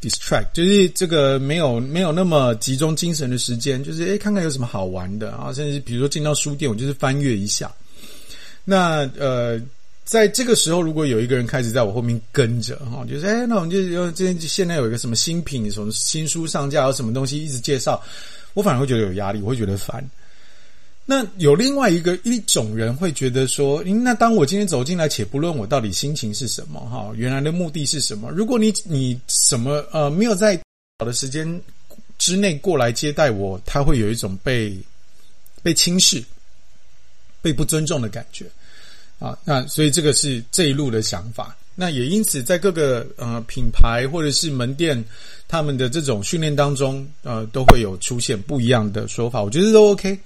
[0.10, 7.72] distract，就是这个没有没有那么集中精神的时间，就是诶看看有什么好玩的啊，甚至比如说进到书店，我就是翻阅一下。
[8.66, 9.62] 那呃。
[10.06, 18.04] 在这个时候，如果有一个人开始在我后面跟着哈，就是哎，那我们就有这现在有一个什么新品，什么新书上架，有什么东西一直介绍，
[18.54, 20.06] 我反而会觉得有压力，我会觉得烦。
[21.06, 28.32] 那有另外一个一种人会觉得说，那当我今天走进来，且不论我到底心情是什么哈，原来的目的是什么？
[28.32, 30.58] 如果你你什么呃没有在
[31.00, 31.62] 好的时间
[32.18, 34.78] 之内过来接待我，他会有一种被
[35.62, 36.24] 被轻视、
[37.42, 38.46] 被不尊重的感觉。
[39.20, 41.56] 啊，那所以这个是这一路的想法。
[41.76, 45.04] 那也因此，在各个呃品牌或者是门店，
[45.48, 49.42] 他们的这种训练当中，呃，都会有出现不一样的说法。
[49.42, 50.18] 我觉得都 OK。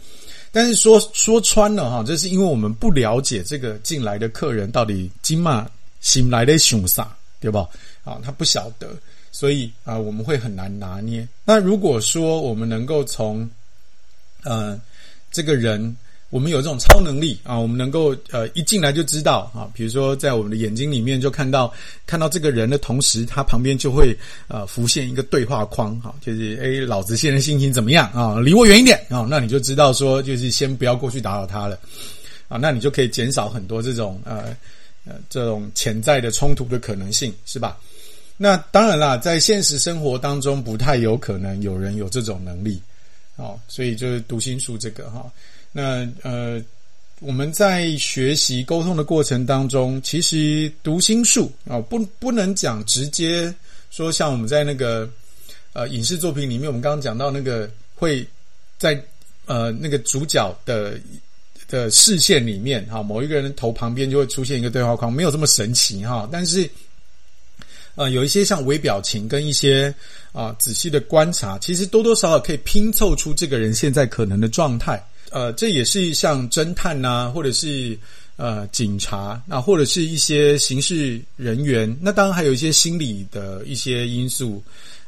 [0.51, 7.67] 但是说说穿了哈，这是因为我们不了解这个进来的客人到底今嘛新来的凶啥，对吧？
[8.03, 8.89] 啊，他不晓得。
[9.31, 11.27] 所以啊、我们会很难拿捏。
[11.45, 13.49] 那如果说我们能够从
[14.43, 14.79] 呃
[15.31, 15.95] 这个人。
[16.30, 21.74] 我们有这种超能力啊，我们能够呃一进来就知道啊，比如说在我们的眼睛里面就看到
[22.06, 24.13] 看到这个人的同时，他旁边就会
[24.50, 28.40] 呃浮现一个对话框哈，就是诶，老子现在心情怎么样啊？
[28.42, 31.80] 离我远一点啊，那你就知道说就是先不要过去打扰他了
[32.50, 34.54] 啊，那你就可以减少很多这种呃
[35.06, 37.78] 呃这种潜在的冲突的可能性，是吧？
[38.36, 42.82] 那当然啦，在现实生活当中不太有可能有人有这种能力
[43.38, 45.26] 哦，所以就是读心术这个哈。
[45.78, 46.60] 那呃，
[47.20, 53.54] 我们在学习沟通的过程当中，其实读心术啊，不不能讲直接
[53.92, 55.08] 说，像我们在那个
[55.74, 58.26] 呃影视作品里面，我们刚刚讲到那个会
[58.80, 59.00] 在
[59.46, 61.00] 呃那个主角的
[61.70, 66.68] 的视线里面哈，某一个人的头旁边就会出现一个对话框，没有这么神奇哈，但是
[67.94, 69.94] 呃有一些像微表情跟一些
[70.32, 75.00] 啊仔细的观察，其实多多少少可以拼凑出这个人现在可能的状态。
[75.32, 77.98] 呃，这也是像侦探呐、啊，或者是
[78.36, 84.63] 呃警察，那或者是一些刑事人员，那当然还有一些心理的一些因素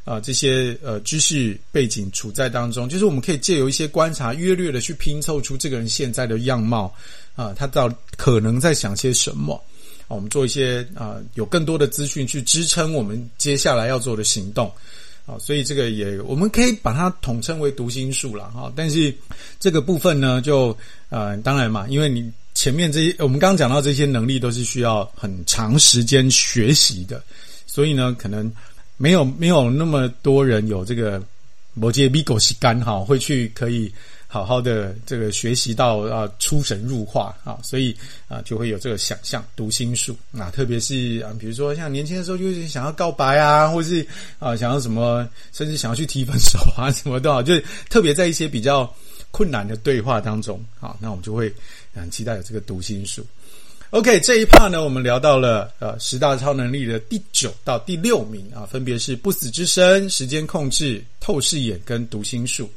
[0.06, 6.92] 啊、这些呃知识背景处在当中，就是我们可以借由一些观察，约略的去拼凑出这个人现在的样貌
[7.36, 9.64] 啊、他到可能在想些什么，
[10.08, 14.72] 我们做一些啊、有更多的资讯去支撑我们接下来要做的行动。
[15.30, 18.72] 啊，所以这个也我们可以把它统称为读心术了哈。
[18.76, 19.14] 但是
[19.60, 20.76] 这个部分呢，就
[21.10, 27.22] 呃，当然嘛，因为你前面这些我们刚刚讲到这些能力都是需要很长时间学习的，
[27.68, 28.52] 所以呢，可能
[28.98, 31.22] 没有没有那么多人有这个
[31.76, 33.94] 摩羯比狗西干哈，会去可以。
[34.32, 37.96] 好好的这个学习到啊出神入化啊，所以
[38.28, 44.06] 啊就会有这个想象读心术啊，特别是啊比如说像年轻的时候就是想要告白啊，或是
[44.38, 48.94] 啊想要什么，甚至想要去提分手啊什么的啊， 就是特别在一些比较
[49.32, 51.52] 困难的对话当中啊，那我们就会
[51.96, 53.26] 很期待有这个读心术。
[53.90, 62.70] OK，这一 part 呢，我们聊到了呃十大超能力的第九到第六名啊，分别是不死之身、时间控制、透视眼跟读心术。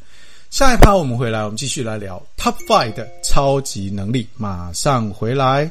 [0.53, 4.29] 下一趴我们回来，我们继续来聊 Top Five 的超级能力。
[4.37, 5.71] 马上回来。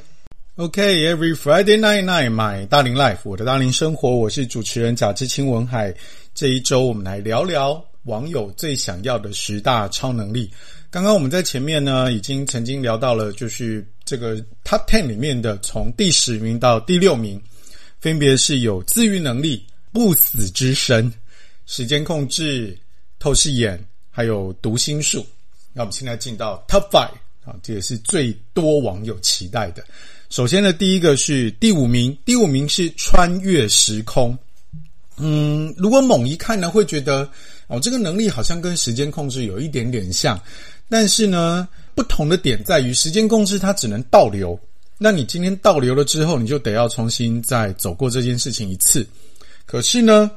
[0.56, 5.94] OK，Every、Friday night night，my 大龄 life，我的大龄生活，我是主持人贾志清文海。
[6.34, 10.50] 这一周我们来聊聊网友最想要的十大超能力。
[10.90, 17.40] 刚刚我们在前面呢，已经曾经聊到了，就是这个 Top Ten 里面的从第十名到第六名，
[18.00, 19.64] 分别是有自愈能力、
[19.94, 21.14] 不死之身、
[21.68, 22.76] 时间控制、
[23.20, 23.80] 透视眼。
[24.12, 25.26] 还有读心术，
[25.74, 27.14] 那我们现在进到 Top Five
[27.46, 29.84] 啊，这也是最多网友期待的。
[30.30, 34.38] 首先呢，第一个是第五名，第五名是穿越时空。
[35.18, 37.30] 嗯，如果猛一看呢，会觉得
[37.68, 40.40] 哦，这个能力好像跟时间控制有一点点像，
[40.90, 44.60] 但是呢，不同的点在于时间控制它只能倒流，
[44.98, 49.08] 那你今天倒流了之后，你就得要重新再走过这件事情一次。
[49.66, 50.32] 可是呢，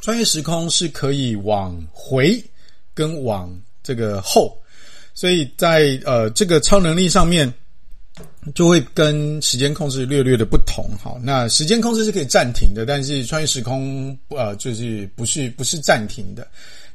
[0.00, 2.42] 穿越时空是可以往回。
[2.94, 3.50] 跟往
[3.82, 4.56] 这个后，
[5.14, 7.52] 所以在呃这个超能力上面，
[8.54, 10.90] 就会跟时间控制略略的不同。
[11.02, 16.46] 好，那时间控制是可以暂停的，但是穿越时空呃就是不是不是暂停的。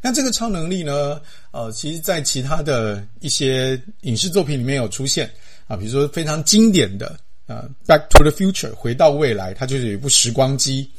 [0.02, 1.20] 那这个超能力呢，
[1.52, 5.30] 呃，其实在其他的一些影视作品里面有出现
[5.68, 10.90] 啊，比如说非常经典的啊，《Back to the Future》回到未来，它就是有一部时光机。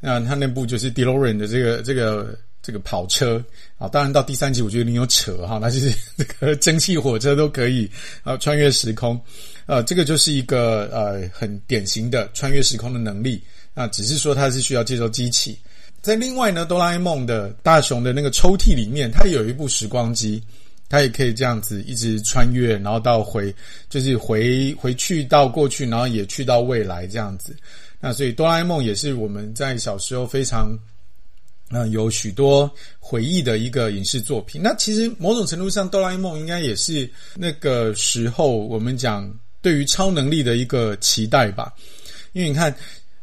[0.00, 2.36] 那它那部就是 DeLorean 的这个这个。
[2.62, 3.44] 这个跑车
[3.76, 7.90] 啊，当然到第三集我觉得你有扯哈，那就是 这个蒸汽火车都可以
[8.22, 9.20] 啊穿越时空，
[9.66, 13.42] 呃，这个就是一个呃很典型的穿越时空的能力
[13.74, 15.58] 啊，只是说它是需要借助机器。
[16.00, 20.40] 在另外呢，哆啦 A 梦的大雄的那个抽屉里面，它有一部时光机，
[20.88, 23.52] 它也可以这样子一直穿越，然后到回
[23.88, 27.56] 就是回回去到过去，然后也去到未来这样子。
[27.98, 30.78] 那所以哆啦 A 梦也是我们在小时候非常。
[31.74, 34.60] 那有许多回忆的一个影视作品。
[34.62, 39.26] 那其实某种程度上，哆啦 A 梦应该也是那个时候我们讲
[39.62, 41.72] 对于超能力的一个期待吧。
[42.34, 42.74] 因为你看，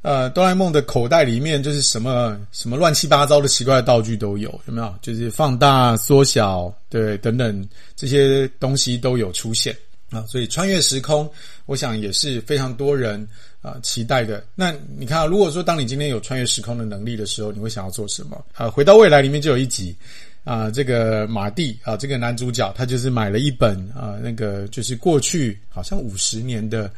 [0.01, 4.95] 呃，哆啦 A 梦的口袋里面就是什么什么乱七八糟的奇怪的道具都有，有没有？
[4.99, 9.77] 就是放大、缩小，对，等等这些东西都有出现
[10.09, 10.25] 啊。
[10.27, 11.29] 所以穿越时空，
[11.67, 13.27] 我想也是非常多人。
[13.61, 14.43] 啊，期待的。
[14.55, 18.45] 那你看，如果说当你今天有穿越时空的能力的时候，你会想要做什么？
[18.53, 19.95] 啊，回到未来里面就有一集
[20.43, 26.91] 啊，这个马蒂啊，这个男主角他就是买了一本啊，那个就是过去好像五十年的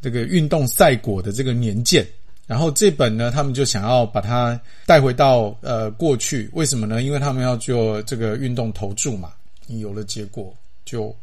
[0.00, 2.06] 这个运动赛果的这个年鉴
[2.46, 7.02] 然后这本呢，他们就想要把它带回到呃过去，为什么呢？
[7.02, 9.32] 因为他们要做这个运动投注嘛，
[9.66, 11.14] 你有了结果就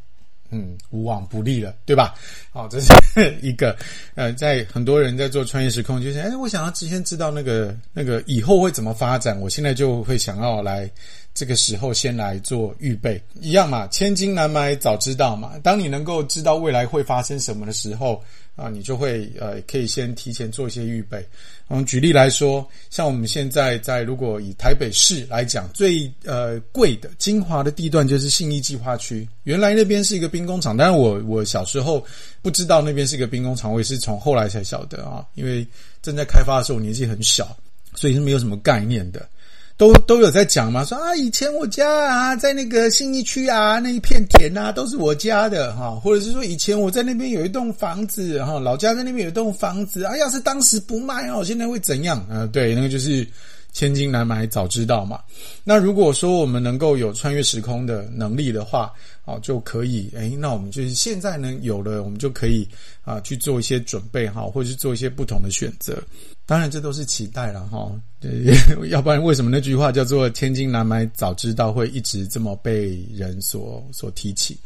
[0.54, 2.14] 嗯无往不利了，对吧？
[2.52, 2.94] 好，这是
[3.42, 3.76] 一个
[4.14, 10.90] 呃，在很多人在做穿越时空，就是哎，我想要提前知道那个那个以后会怎么发展，我现在就会想要来
[11.34, 15.54] 这个时候先来做预备，一样嘛，千金难买早知道嘛。
[15.64, 18.24] 当你能够知道未来会发生什么的时候。
[18.56, 21.26] 啊，你就会呃，可以先提前做一些预备。
[21.68, 29.28] 我嗯，举例来说，像我们现在在如果以台北市来讲，最呃贵的精华的地段就是信义计划区。
[29.44, 32.06] 原来那边是一个兵工厂，但是我我小时候
[32.42, 35.66] 不知道那边是一个兵工厂，我也是从后来才晓得啊，因为
[36.02, 37.58] 正在开发的时候年纪很小，
[37.96, 39.28] 所以是没有什么概念的。
[39.76, 52.48] 都都有在讲嘛，说啊，以前我家啊，在那个信义区啊，那一片田啊，都是我家的哈，或者是说以前我在那边有一栋房子哈，老家在那边有一栋房子啊，要是当时不卖哦，现在会怎样啊？
[52.54, 53.28] 对，那个就是
[53.72, 55.20] 千金难买早知道嘛。
[55.64, 58.94] 那如果说我们能够有穿越时空的能力的话，
[59.26, 62.68] 哦，就可以诶，那我们就是现在呢有了，我们就可以
[63.04, 66.04] 啊去做一些准备哈，或者是做一些不同的选择。
[66.46, 67.90] 当然，这都是期待了哈。
[68.90, 74.58] 要不然为什么那句话叫做“千金难买早知道”会一直这么被人所所提起？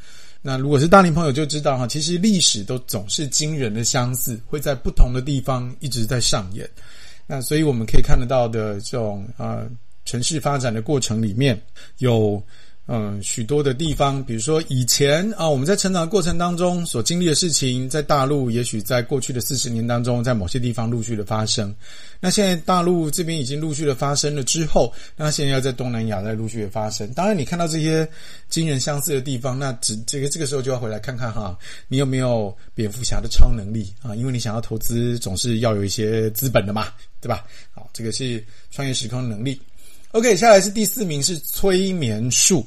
[0.41, 6.67] 那如果是大龄朋友就知道哈，其实历史都总是惊人的相似，会在不同的地方一直在上演。
[7.27, 9.69] 那所以我们可以看得到的这种呃
[10.03, 11.61] 城市发展的过程里面
[11.99, 12.41] 有。
[12.89, 21.75] 嗯，许多的地方，比如说以前啊，我们在成长的过程当中所经历的事情，在大陆也许在过去的四十年当中，在某些地方陆续的发生。
[22.21, 27.11] 那现在大陆这边已经陆续的发生了之后，那现在要在东南亚再陆续的发生。
[27.11, 28.07] 当然，你看到这些
[28.47, 31.57] 惊人相似的地方，那只这个这个时候就要回来看看哈，
[31.89, 34.15] 你有没有蝙蝠侠的超能力啊？
[34.15, 36.87] 因为你想要投资，总是要有一些资本的嘛，
[37.19, 37.43] 对吧？
[37.73, 39.59] 好，这个是穿越时空能力。
[40.11, 42.65] OK，下来是第四名是催眠术。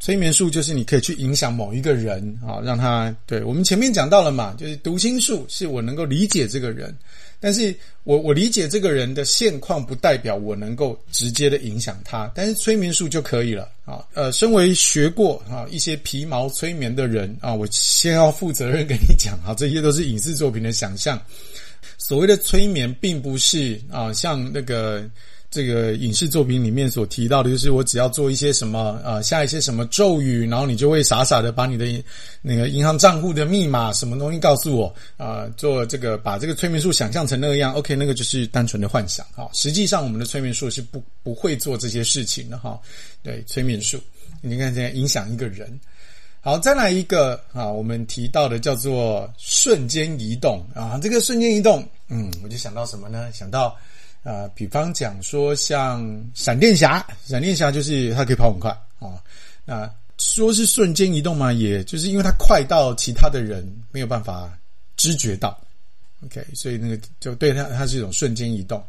[0.00, 6.96] 催眠术就是你可以去影响某一个人啊，让他对我们前面讲到了嘛，就是读心术是我能够理解这个人，
[7.40, 7.74] 但是
[8.04, 14.04] 我我理解这个人的现况不代表我能够直接的影响他，但是催眠术就可以了啊。
[14.14, 21.20] 呃，身为学过啊一些皮毛催眠的人啊，我先要负责任跟你讲啊，这些都是影视作品的想象。
[21.96, 25.04] 所谓的催眠，并不是啊像那个。
[25.50, 31.86] 这个影视作品里面所提到的，就是我只要做一些什么，呃，下一些什么咒语，然后你就会傻傻的把你的
[32.42, 42.78] 那个银行账户的密码什么东西告诉我，啊、做这个把这个催眠术想象成那个样，OK，那个就是单纯的幻想，哈，实际上我们的催眠术是不不会做这些事情的，哈，
[43.22, 43.98] 对，催眠术，
[44.42, 45.80] 你看现在影响一个人，
[46.42, 53.32] 好，再来一个啊，我们提到的叫做瞬间移动啊，这个瞬间移动，嗯，我就想到什么呢？
[53.32, 53.74] 想到。
[54.28, 56.04] 啊、呃，比方讲说像
[56.34, 59.24] 闪电侠，闪电侠就是它可以跑很快啊。
[59.64, 64.52] 那说是瞬间移动嘛，也就是因为它快到其他的人没有办法
[64.98, 65.58] 知觉到。
[66.26, 68.84] OK，所以那个就对它，它是一种瞬间移动。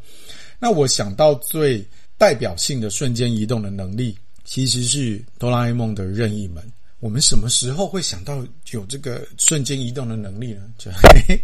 [0.59, 1.81] 那我想到最
[2.17, 6.61] 代表性的瞬间移动的能力，其实是哆啦 A 梦的任意门。
[6.99, 10.63] 我们什么时候会想到有这个瞬间移动的能力呢？
[10.77, 11.41] 就嘿嘿。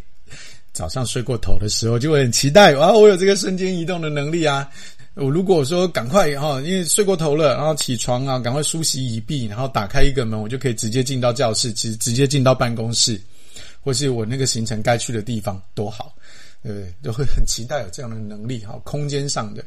[0.76, 2.92] 早上睡过头的时候，就会很期待啊！
[2.92, 4.70] 我有这个瞬间移动的能力啊！
[5.14, 13.18] 我如果说赶快哈，因为睡过头了，然后起床啊，赶快梳洗一毕，然后打开一个门，我就可以直接进到教室，直直接进到办公室，
[13.80, 16.14] 或是我那个行程该去的地方，多好，
[16.62, 16.94] 对不对？
[17.02, 18.78] 都会很期待有这样的能力哈。
[18.84, 19.64] 空间上的，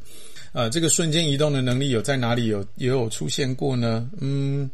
[0.53, 4.07] 呃，这个瞬间移动的能力有在哪里有也有出现过呢？
[4.21, 4.71] 嗯。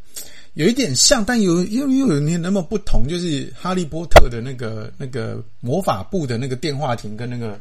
[0.55, 7.61] 有一点像，但有又又有点那么不同，就是哈利波特的那个那个魔法部的那个电话亭跟那个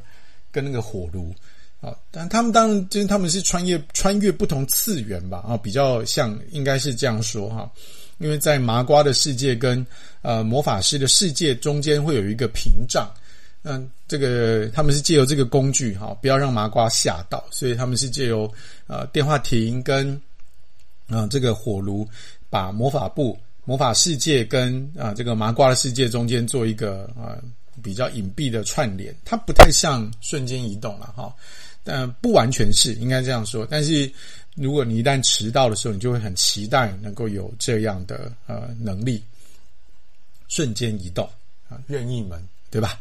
[0.51, 1.33] 跟那个火炉
[1.81, 7.69] 啊，但他们当然就是他们是穿越穿越不同次元吧啊，比较像应该是这样说哈，
[8.19, 9.85] 因为在麻瓜的世界跟
[10.21, 13.11] 呃魔法师的世界中间会有一个屏障，
[13.63, 18.49] 嗯，这个他们是借由这个工具哈，不要让麻瓜吓到，所以他们是借由
[18.85, 20.21] 呃电话亭跟
[21.07, 22.07] 啊这个火炉。
[22.53, 23.35] 把魔法部、
[23.65, 27.41] 魔法世界跟啊这个麻瓜的世界中间做一个啊
[27.81, 31.33] 比较隐蔽的串联，它不太像瞬间移动了哈，
[31.83, 33.65] 但不完全是应该这样说。
[33.67, 34.07] 但是
[34.53, 39.23] 如果你一旦迟到的时候，你就会很期待能够有这样的呃能力，
[40.47, 41.27] 瞬间移动
[41.67, 42.39] 啊，任意门
[42.69, 42.99] 对吧？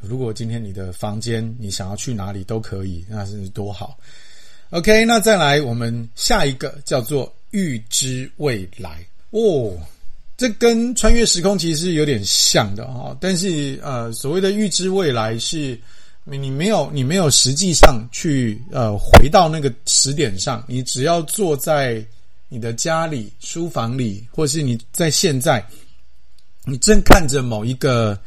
[0.00, 3.98] 如果今天你的房间你想要去哪里都可以，那是多好。
[4.70, 7.30] OK，那再来我们下一个叫做。
[7.54, 9.72] 预知未来哦，
[10.36, 15.78] 这跟穿越时空其实是有点像的哈，但是呃，所谓的预知未来是
[16.24, 22.04] 你没有你没有实际上去呃回到那个时点上，你只要坐在
[22.48, 25.64] 你的家里书房里，或是你在现在，
[26.64, 28.18] 你正看着某一个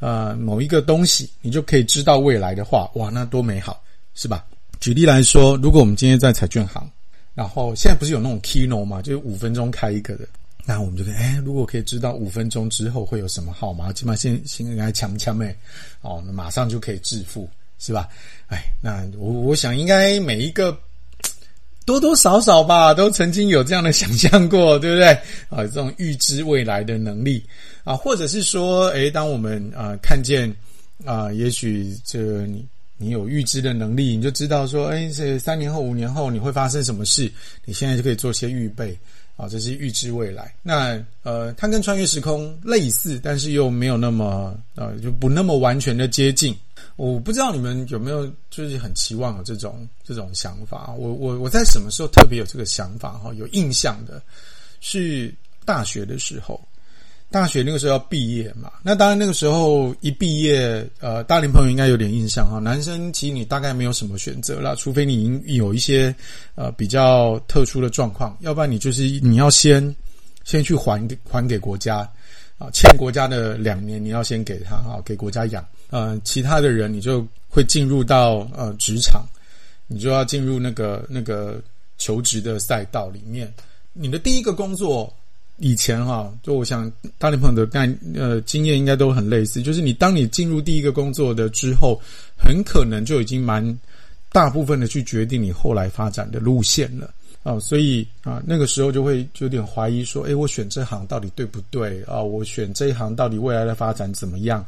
[0.00, 3.82] 呃某一个东西，你就可以知道未来的话，哇，那多美好，
[4.14, 4.46] 是吧？
[4.80, 6.90] 举例来说，如果我们今天在彩券行，
[7.34, 10.26] 然后现在不是有那种 Keno 嘛，就是五分钟开一个的。
[10.64, 15.56] 那我们就可以，哎，如果可以知道五分钟之后会有什么号码，起码先先来抢抢呗，
[16.02, 17.48] 哦，那马上就可以致富，
[17.80, 18.08] 是吧？
[18.46, 20.78] 哎，那我我想应该每一个
[21.84, 25.08] 多多少少吧，都曾经有这样的想象过，对不对？
[25.48, 27.44] 啊，这种预知未来的能力
[27.82, 30.54] 啊，或者是说，哎，当我们啊看见
[31.04, 32.64] 啊，也许这你
[33.02, 37.30] 你有预知的能力，你就知道说，哎，这三年后、五年后你会发生什么事，
[37.64, 38.96] 你现在就可以做些预备。
[39.34, 40.54] 啊，这是预知未来。
[40.62, 46.54] 那呃，它跟穿越时空类似，但是又没有那么呃，就不那么完全的接近。
[46.96, 50.92] 我不知道你们有没有就是很期望有这种这种想法。
[50.92, 53.32] 我我我在什么时候特别有这个想法哈？
[53.32, 54.22] 有印象的
[54.80, 55.34] 是
[55.64, 56.60] 大学的时候。
[57.32, 62.58] 大学那个时候要毕业嘛，那当然那个时候一毕业，呃，大龄朋友应该有点印象哈。
[62.58, 66.14] 男生其实你大概没有什么选择了，除非你有一些
[66.54, 69.82] 呃比较特殊的状况，要不然你就是你要先
[70.44, 72.08] 先去还给还给国家
[72.58, 75.66] 啊，欠国家的两年你要先给他哈，给国家养。
[75.88, 79.24] 呃，其他的人你就会进入到呃职场，
[79.86, 81.58] 你就要进入那个那个
[81.96, 83.52] 求职的赛道里面，
[83.94, 85.10] 你的第一个工作。
[85.62, 92.00] 以前哈，就我想大龄朋友的概呃经验应该都很类似，就是你当你进入第一个工作的之后，
[92.36, 93.64] 很可能就已经蛮
[94.32, 97.08] 大部分的去决定你后来发展的路线了
[97.44, 102.20] 啊，所以啊那个时候就会就有点怀疑说，诶，我选这行到底对不对啊？
[102.20, 104.64] 我选这一行到底未来的发展怎么样？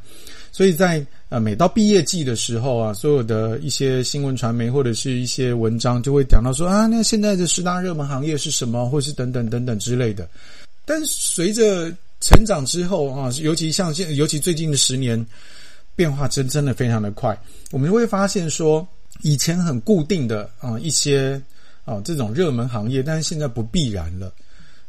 [0.53, 10.29] 所以在呃每到毕业季的时候啊，所有的一些新闻传媒或者是一些文章就会讲到说啊，那现在的十大热门行业是什么，或是等等等等之类的。
[10.85, 15.25] 但随着成长之后啊，尤其像现，尤其最近的十年，
[15.95, 17.39] 变化真真的非常的快。
[17.71, 18.87] 我们会发现说，
[19.23, 21.41] 以前很固定的啊一些
[21.85, 24.33] 啊这种热门行业，但是现在不必然了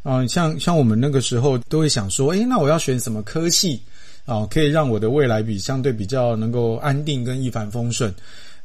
[0.04, 0.26] 啊。
[0.28, 3.82] 像像我们那个时候都会想说，诶，那我要选什么科系
[4.26, 8.14] 啊，可以让我的未来比相对比较能够安定跟一帆风顺。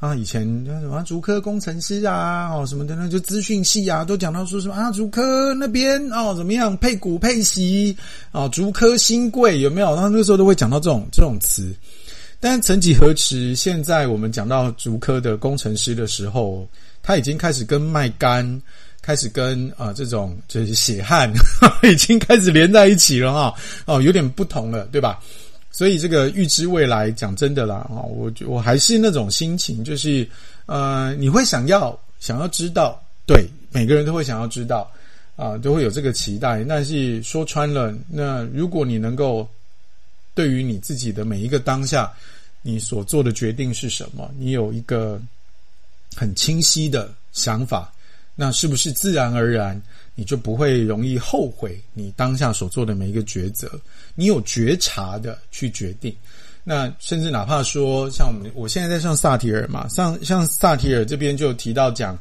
[0.01, 7.95] 啊，以前叫什么竹科工程师啊，哦什么的，那就资讯系啊，都讲到说什么啊，竹科那边哦怎么样配股配息
[8.33, 9.95] 啊，竹科新贵有没有？
[9.95, 11.73] 他那个时候都会讲到这种这种词。
[12.43, 16.67] 但曾几何时，现在我们讲到竹科的工程师的时候，
[17.03, 18.63] 他已经开始跟卖肝，
[19.03, 21.31] 开始跟啊、这种就是血汗，
[21.85, 23.55] 已经开始连在一起了哈。
[23.85, 25.21] 哦，有点不同了，对吧？
[25.73, 30.29] 所以这个预知未来，讲真的啦，啊，我我还是那种心情，就是
[30.67, 34.91] 呃，你会想要想要知道，对，每个人都会想要知道，
[35.37, 36.65] 啊，都会有这个期待。
[36.65, 39.49] 但是说穿了，那如果你能够
[40.35, 42.13] 对于你自己的每一个当下，
[42.63, 45.21] 你所做的决定是什么，你有一个
[46.17, 47.93] 很清晰的想法，
[48.35, 49.81] 那是不是自然而然？
[50.21, 53.81] 你就不会容易后悔你当下所做的每一个抉择，
[54.15, 56.15] 你有觉察的去决定。
[56.63, 62.19] 那甚至哪怕说，像我们我现在在上萨提尔嘛，像像萨提尔这边就提到讲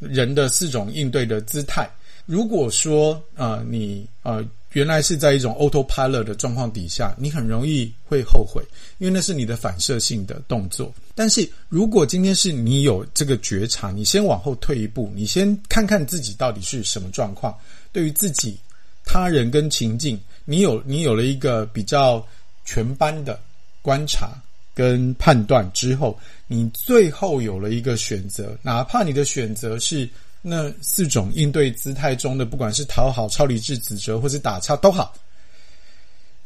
[0.00, 1.88] 人的四种应对的姿态。
[2.24, 4.44] 如果说啊、你啊。
[4.76, 8.62] 原来是在一种 autopilot 的状况底下，你很容易会后悔，
[8.98, 10.92] 因为那是你的反射性的动作。
[11.14, 17.56] 但是如果今天是你有这个觉察，你先往后退一步，你先看看自己到底是什么状况，
[17.90, 18.54] 对于自己、
[19.02, 22.22] 他人跟情境，你有你有了一个比较
[22.66, 23.40] 全班的
[23.80, 24.38] 观察
[24.74, 30.06] 跟判断之后，你最后有了一个选择，哪怕你的选择是。
[30.48, 35.12] 那四种应对姿态中的，不管是讨好、超理智、指责，或是打岔都好，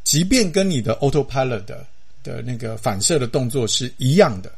[0.05, 1.87] 即便跟你的 autopilot 的
[2.23, 4.51] 的那个反射的动作是一样的，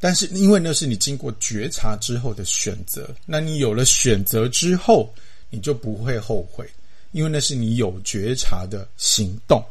[0.00, 5.12] 但是因为那是你经过觉察之后的选择，那你有了选择之后，
[5.50, 6.66] 你就不会后悔，
[7.12, 9.62] 因为那是你有觉察的行动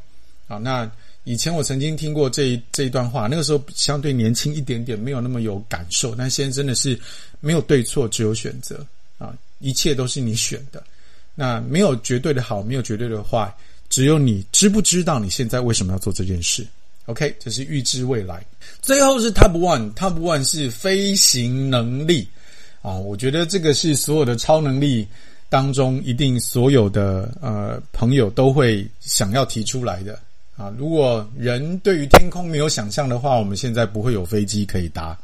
[0.47, 0.57] 啊。
[0.59, 0.87] 那
[1.23, 6.99] 以前我曾经听过这一这一段话，那个时候相对年轻一点点，没有那么有感受，但现在真的是
[7.39, 8.85] 没有对错，只有选择。
[9.19, 10.83] 啊，一切都是你选的，
[11.35, 13.53] 那没有绝对的好，没有绝对的坏，
[13.89, 16.65] 只有你知不知道你现在为什么要做这件事
[17.05, 18.43] ？OK，这是预知未来。
[18.81, 22.27] 最后是 Top One，Top One 是飞行能力
[22.81, 25.07] 啊，我觉得这个是所有的超能力
[25.49, 30.19] 当中，一定所有的呃朋友都会想要提出来的
[30.55, 30.71] 啊。
[30.77, 35.17] 如果人对于天空没有想象的话，我们现在不会有飞机可以搭，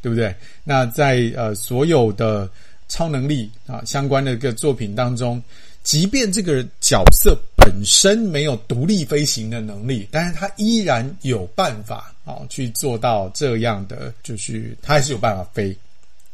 [0.00, 0.34] 对不对？
[0.64, 2.50] 那在呃所有的
[2.90, 5.42] 超能力啊相关的一个作品当中，
[5.82, 15.74] 即便这个角色本身没有独立飞行的能力，但是他依然有办法啊去做到这样的，就是他还是有办法飞，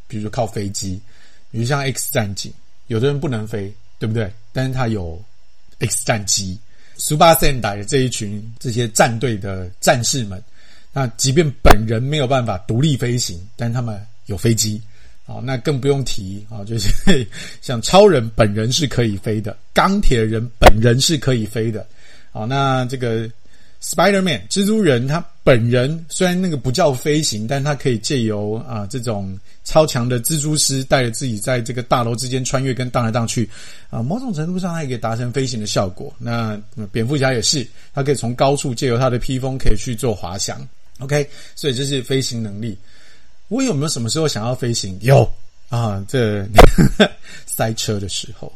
[0.09, 1.01] 比如说靠飞机，
[1.53, 2.53] 比如像 X 战警，
[2.87, 4.33] 有的人不能飞，对不对？
[4.53, 5.23] 但是他有
[5.79, 6.59] X 战机
[6.97, 10.43] ，Super Sentai 的这一群这些战队的战士们，
[10.93, 14.81] 那即便本人没有办法独立飞行，但他们有飞机。
[15.27, 17.27] 啊，那更不用提啊，就是
[17.61, 21.87] 像超人本人是可以飞的，钢铁人本人是可以飞的。
[22.33, 23.29] 啊，那这个
[23.83, 33.49] Spider-Man 蜘蛛人他本人虽然那个不叫飞行，但他可以借由啊这种超强的蜘蛛丝带着自己在这个大楼之间穿越跟荡来荡去，
[33.91, 36.15] 啊，某种程度上他也可以达成飞行的效果。
[36.19, 36.61] 那
[36.93, 40.61] 蝙蝠侠也是，他可以从高处借由他的披风可以去做滑翔。
[40.99, 42.77] OK，所以这是飞行能力。
[43.49, 44.99] 我有没有什么时候想要飞行？
[45.03, 45.29] 有
[45.69, 47.11] 啊，这呵 呵
[47.45, 48.53] 塞车的时候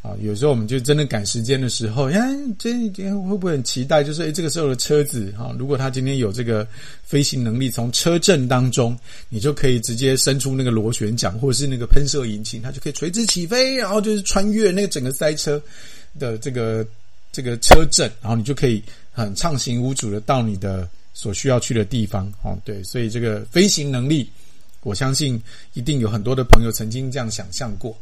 [0.00, 2.18] 啊，有时候我们就真的赶时间的时候，哎，
[2.58, 4.02] 这会不会很期待？
[4.02, 6.66] 就是哎，这个时候的车子哈，如果他今天有这个
[7.04, 15.62] 飞行能力，从车阵当中，你就可以直接伸出那个螺旋桨或者是那个喷射引擎，它就可以垂直起飞，然后就是穿越那个整个塞车
[16.18, 16.84] 的这个
[17.30, 18.82] 这个车阵，然后你就可以
[19.12, 20.88] 很畅行无阻的到你的。
[21.14, 24.30] 所需要去的地方，哦，对，所以这个飞行能力，
[24.82, 25.40] 我相信
[25.74, 27.96] 一定有很多的朋友曾经这样想象过，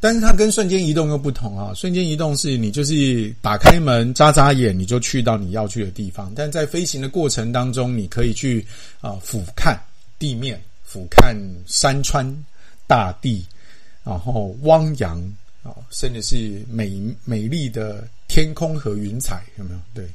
[0.00, 1.72] 但是它跟瞬间移动又不同啊。
[1.74, 8.64] 瞬间移动是你就是打开门，眨眨眼，你就去到你要去的地方，但在飞行的过程当中，你可以去
[9.00, 9.76] 啊俯瞰
[10.18, 11.36] 地面，俯瞰
[11.66, 12.24] 山川
[12.86, 13.44] 大地，
[14.04, 15.20] 然后汪洋
[15.62, 19.80] 啊，甚至是美美丽的天空和云彩，有没有？
[19.92, 20.08] 对。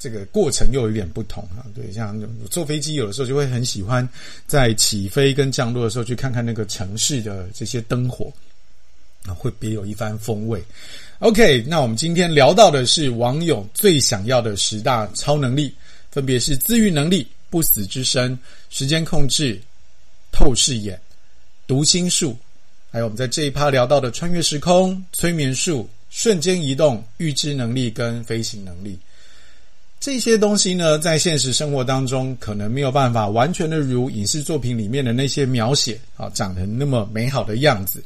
[0.00, 2.18] 这个过程又有点不同啊，对，像
[2.50, 4.08] 坐飞机有的时候就会很喜欢
[4.46, 8.32] 在起飞跟降落的时候去看看那个城市的这些灯火
[9.26, 10.64] 啊，会别有一番风味。
[11.18, 15.70] OK，那我们今天聊到的是网友最想要的十大超能力，
[16.10, 18.36] 分别是自愈能力、不死之身、
[18.70, 19.60] 时间控制、
[20.32, 20.98] 透视眼、
[21.66, 22.34] 读心术，
[22.90, 28.98] 还有我们在这一趴聊到的穿越时空、催眠术、瞬间移动、预知能力跟飞行能力。
[30.00, 38.02] 这些东西呢，在现实生活当中可能没有办法完全的如影视作品里面的那些描写啊，长成那么美好的样子。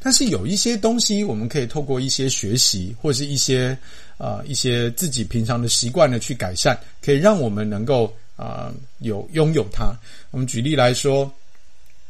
[0.00, 3.78] 但是有一些东西，我们可以透过一些学习，或是一些
[4.18, 9.94] 啊一些自己平常的习惯的去改善，可以让我们能够啊有拥有它。
[10.32, 11.30] 我们举例来说，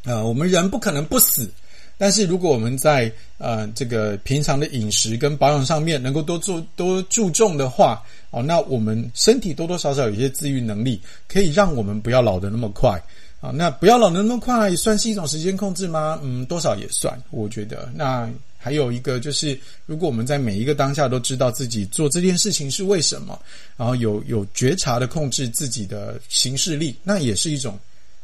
[0.05, 1.51] 呃，我们人不可能不死。
[1.99, 13.03] 但是如果我们在呃这个平常的饮食跟保养上面能够多做多注重的话，哦，那我们身体多多少少有一些自愈能力，可以让我们不要老得那么快
[13.41, 13.51] 啊。
[13.51, 16.21] 那不要老得那么快，算是一种时间控制吗？
[16.23, 17.91] 嗯，多少也算，我觉得。
[17.95, 18.29] 那
[18.59, 23.41] 还有一个就是，如果我们在每一个当下都知道自己做这件事情是为什么，
[23.75, 27.79] 然后有有觉察的控制自己的行事力，那也是一种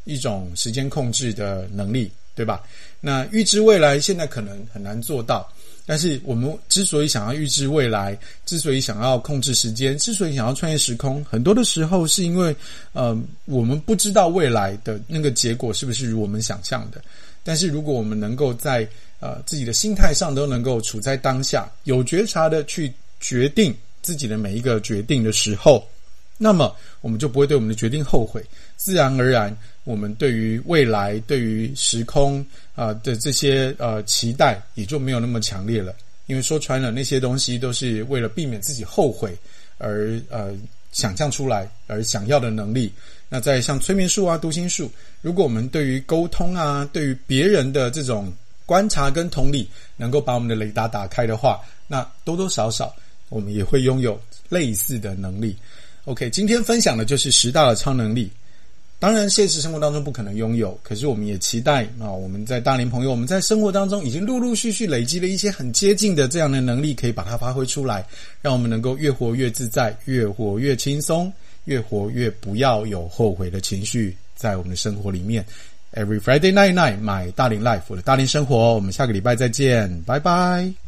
[0.05, 2.11] 一种时间控制的能力。
[2.35, 2.63] 对吧？
[3.05, 5.53] 那预知未来现在可能很难做到，
[5.85, 12.55] 但是我们之所以想要预知未来，之所以想要控制时间，之所以想要穿越时空，很多的时候是因为，
[12.93, 17.03] 呃，我们不知道未来的那个结果是不是如我们想象的。
[17.43, 18.89] 但是如果我们能够在
[19.19, 25.85] 呃自己的心态上都能够处在当下，有觉察的去决定自己的每一个决定的时候，
[26.39, 28.45] 那么我们就不会对我们的决定后悔，
[28.77, 29.57] 自然而然。
[29.85, 32.45] 我们对于未来、对于时空
[32.77, 35.93] 啊、的这些呃期待，也就没有那么强烈了。
[36.27, 39.37] 因为说穿了，那些东西都是为了避免自己后悔
[39.79, 40.55] 而呃
[40.93, 42.93] 想象出来而想要的能力。
[43.29, 44.89] 那在像催眠术啊、读心术，
[45.21, 48.33] 如果我们对于沟通啊、对于别人的这种
[48.65, 52.95] 观察跟同理，能够把我们的雷达打开的话，那多多少少
[53.31, 55.57] 我们也会拥有类似的能力。
[56.05, 58.31] OK，今天分享的就是十大的超能力。
[58.99, 62.11] 当然，现实生活当中不可能拥有，可是我们也期待啊！
[62.11, 68.07] 我们在大龄朋友，我们在生活当中已经陆陆续续累积了一些很接近的这样的能力，可以把它发挥出来，
[68.41, 71.33] 让我们能够越活越自在，越活越轻松，
[71.65, 75.45] 越活越不要有后悔的情绪在我们的生活里面。
[75.95, 80.82] Every Friday night night，my 大龄 life，我的大龄生活，我们下个礼拜再见，拜拜。